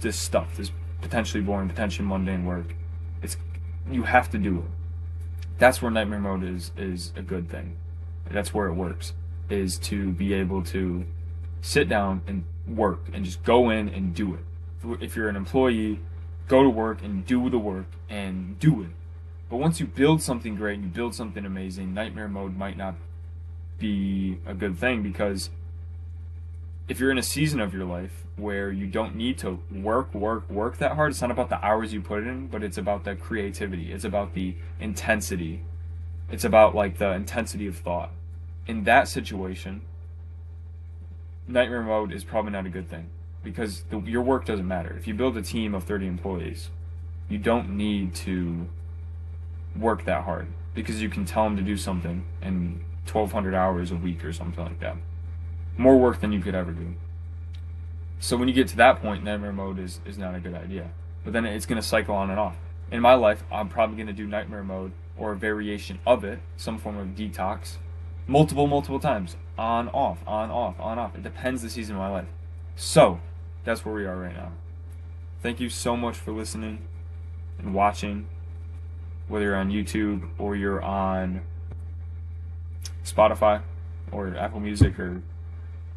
this 0.00 0.16
stuff, 0.16 0.56
this 0.56 0.72
potentially 1.02 1.42
boring, 1.42 1.68
potentially 1.68 2.08
mundane 2.08 2.46
work. 2.46 2.74
It's 3.20 3.36
you 3.90 4.04
have 4.04 4.30
to 4.30 4.38
do 4.38 4.60
it. 4.60 4.70
That's 5.58 5.82
where 5.82 5.90
nightmare 5.90 6.20
mode 6.20 6.42
is 6.42 6.72
is 6.74 7.12
a 7.16 7.20
good 7.20 7.50
thing. 7.50 7.76
That's 8.30 8.52
where 8.52 8.66
it 8.66 8.74
works. 8.74 9.12
Is 9.48 9.78
to 9.78 10.10
be 10.12 10.32
able 10.32 10.62
to 10.64 11.04
sit 11.60 11.88
down 11.88 12.22
and 12.26 12.44
work 12.66 13.00
and 13.12 13.24
just 13.24 13.42
go 13.42 13.70
in 13.70 13.88
and 13.88 14.14
do 14.14 14.34
it. 14.34 15.02
If 15.02 15.16
you're 15.16 15.28
an 15.28 15.36
employee, 15.36 16.00
go 16.48 16.62
to 16.62 16.68
work 16.68 17.02
and 17.02 17.24
do 17.26 17.48
the 17.50 17.58
work 17.58 17.86
and 18.08 18.58
do 18.58 18.82
it. 18.82 18.90
But 19.48 19.56
once 19.58 19.80
you 19.80 19.86
build 19.86 20.22
something 20.22 20.56
great 20.56 20.74
and 20.74 20.84
you 20.84 20.90
build 20.90 21.14
something 21.14 21.44
amazing, 21.44 21.94
nightmare 21.94 22.28
mode 22.28 22.56
might 22.56 22.76
not 22.76 22.94
be 23.78 24.38
a 24.46 24.54
good 24.54 24.78
thing 24.78 25.02
because 25.02 25.50
if 26.88 27.00
you're 27.00 27.10
in 27.10 27.18
a 27.18 27.22
season 27.22 27.60
of 27.60 27.72
your 27.72 27.84
life 27.84 28.24
where 28.36 28.70
you 28.70 28.86
don't 28.86 29.14
need 29.14 29.38
to 29.38 29.58
work, 29.70 30.14
work, 30.14 30.48
work 30.50 30.78
that 30.78 30.92
hard, 30.92 31.12
it's 31.12 31.20
not 31.20 31.30
about 31.30 31.48
the 31.48 31.64
hours 31.64 31.92
you 31.92 32.00
put 32.00 32.26
in, 32.26 32.46
but 32.46 32.62
it's 32.62 32.76
about 32.76 33.04
the 33.04 33.14
creativity. 33.14 33.92
It's 33.92 34.04
about 34.04 34.34
the 34.34 34.56
intensity. 34.80 35.62
It's 36.30 36.44
about 36.44 36.74
like 36.74 36.98
the 36.98 37.12
intensity 37.12 37.66
of 37.66 37.76
thought. 37.76 38.10
In 38.66 38.84
that 38.84 39.08
situation, 39.08 39.82
nightmare 41.46 41.82
mode 41.82 42.12
is 42.12 42.24
probably 42.24 42.52
not 42.52 42.66
a 42.66 42.70
good 42.70 42.88
thing 42.88 43.10
because 43.42 43.82
the, 43.90 43.98
your 44.00 44.22
work 44.22 44.46
doesn't 44.46 44.66
matter. 44.66 44.94
If 44.96 45.06
you 45.06 45.14
build 45.14 45.36
a 45.36 45.42
team 45.42 45.74
of 45.74 45.84
30 45.84 46.06
employees, 46.06 46.70
you 47.28 47.38
don't 47.38 47.76
need 47.76 48.14
to 48.16 48.66
work 49.76 50.04
that 50.04 50.24
hard 50.24 50.48
because 50.74 51.02
you 51.02 51.08
can 51.08 51.24
tell 51.24 51.44
them 51.44 51.56
to 51.56 51.62
do 51.62 51.76
something 51.76 52.24
in 52.42 52.84
1200 53.10 53.54
hours 53.54 53.90
a 53.90 53.96
week 53.96 54.24
or 54.24 54.32
something 54.32 54.64
like 54.64 54.80
that. 54.80 54.96
More 55.76 55.98
work 55.98 56.20
than 56.20 56.32
you 56.32 56.40
could 56.40 56.54
ever 56.54 56.72
do. 56.72 56.94
So 58.18 58.36
when 58.36 58.48
you 58.48 58.54
get 58.54 58.68
to 58.68 58.76
that 58.76 59.02
point, 59.02 59.22
nightmare 59.22 59.52
mode 59.52 59.78
is, 59.78 60.00
is 60.06 60.16
not 60.16 60.34
a 60.34 60.40
good 60.40 60.54
idea. 60.54 60.90
But 61.24 61.32
then 61.32 61.44
it's 61.44 61.66
going 61.66 61.80
to 61.80 61.86
cycle 61.86 62.14
on 62.14 62.30
and 62.30 62.38
off. 62.38 62.56
In 62.90 63.00
my 63.00 63.14
life, 63.14 63.44
I'm 63.52 63.68
probably 63.68 63.96
going 63.96 64.06
to 64.06 64.12
do 64.12 64.26
nightmare 64.26 64.62
mode 64.62 64.92
or 65.16 65.32
a 65.32 65.36
variation 65.36 65.98
of 66.06 66.24
it, 66.24 66.40
some 66.56 66.78
form 66.78 66.96
of 66.96 67.08
detox, 67.08 67.76
multiple, 68.26 68.66
multiple 68.66 69.00
times. 69.00 69.36
On, 69.56 69.88
off, 69.90 70.18
on, 70.26 70.50
off, 70.50 70.74
on, 70.80 70.98
off. 70.98 71.14
It 71.14 71.22
depends 71.22 71.62
the 71.62 71.70
season 71.70 71.94
of 71.94 72.00
my 72.00 72.10
life. 72.10 72.26
So, 72.74 73.20
that's 73.64 73.84
where 73.84 73.94
we 73.94 74.04
are 74.04 74.16
right 74.16 74.34
now. 74.34 74.52
Thank 75.42 75.60
you 75.60 75.68
so 75.68 75.96
much 75.96 76.16
for 76.16 76.32
listening 76.32 76.86
and 77.58 77.72
watching, 77.72 78.26
whether 79.28 79.44
you're 79.44 79.56
on 79.56 79.70
YouTube 79.70 80.28
or 80.38 80.56
you're 80.56 80.82
on 80.82 81.42
Spotify 83.04 83.62
or 84.10 84.34
Apple 84.36 84.60
Music 84.60 84.98
or 84.98 85.22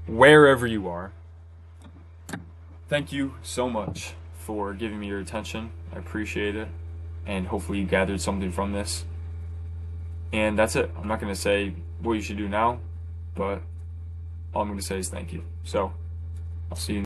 wherever 0.06 0.68
you 0.68 0.88
are. 0.88 1.12
Thank 2.90 3.12
you 3.12 3.34
so 3.42 3.70
much 3.70 4.14
for 4.34 4.74
giving 4.74 5.00
me 5.00 5.08
your 5.08 5.20
attention. 5.20 5.72
I 5.94 5.98
appreciate 6.00 6.56
it. 6.56 6.70
And 7.26 7.48
hopefully, 7.48 7.80
you 7.80 7.86
gathered 7.86 8.22
something 8.22 8.52
from 8.52 8.72
this. 8.72 9.04
And 10.34 10.58
that's 10.58 10.76
it. 10.76 10.92
I'm 10.98 11.08
not 11.08 11.20
going 11.20 11.34
to 11.34 11.40
say 11.40 11.74
what 12.02 12.14
you 12.14 12.22
should 12.22 12.38
do 12.38 12.50
now, 12.50 12.80
but 13.36 13.62
all 14.54 14.62
I'm 14.62 14.68
going 14.68 14.80
to 14.80 14.86
say 14.86 15.00
is 15.00 15.10
thank 15.10 15.32
you. 15.32 15.44
So, 15.64 15.94
I'll 16.70 16.78
see 16.78 16.94
you. 16.94 16.96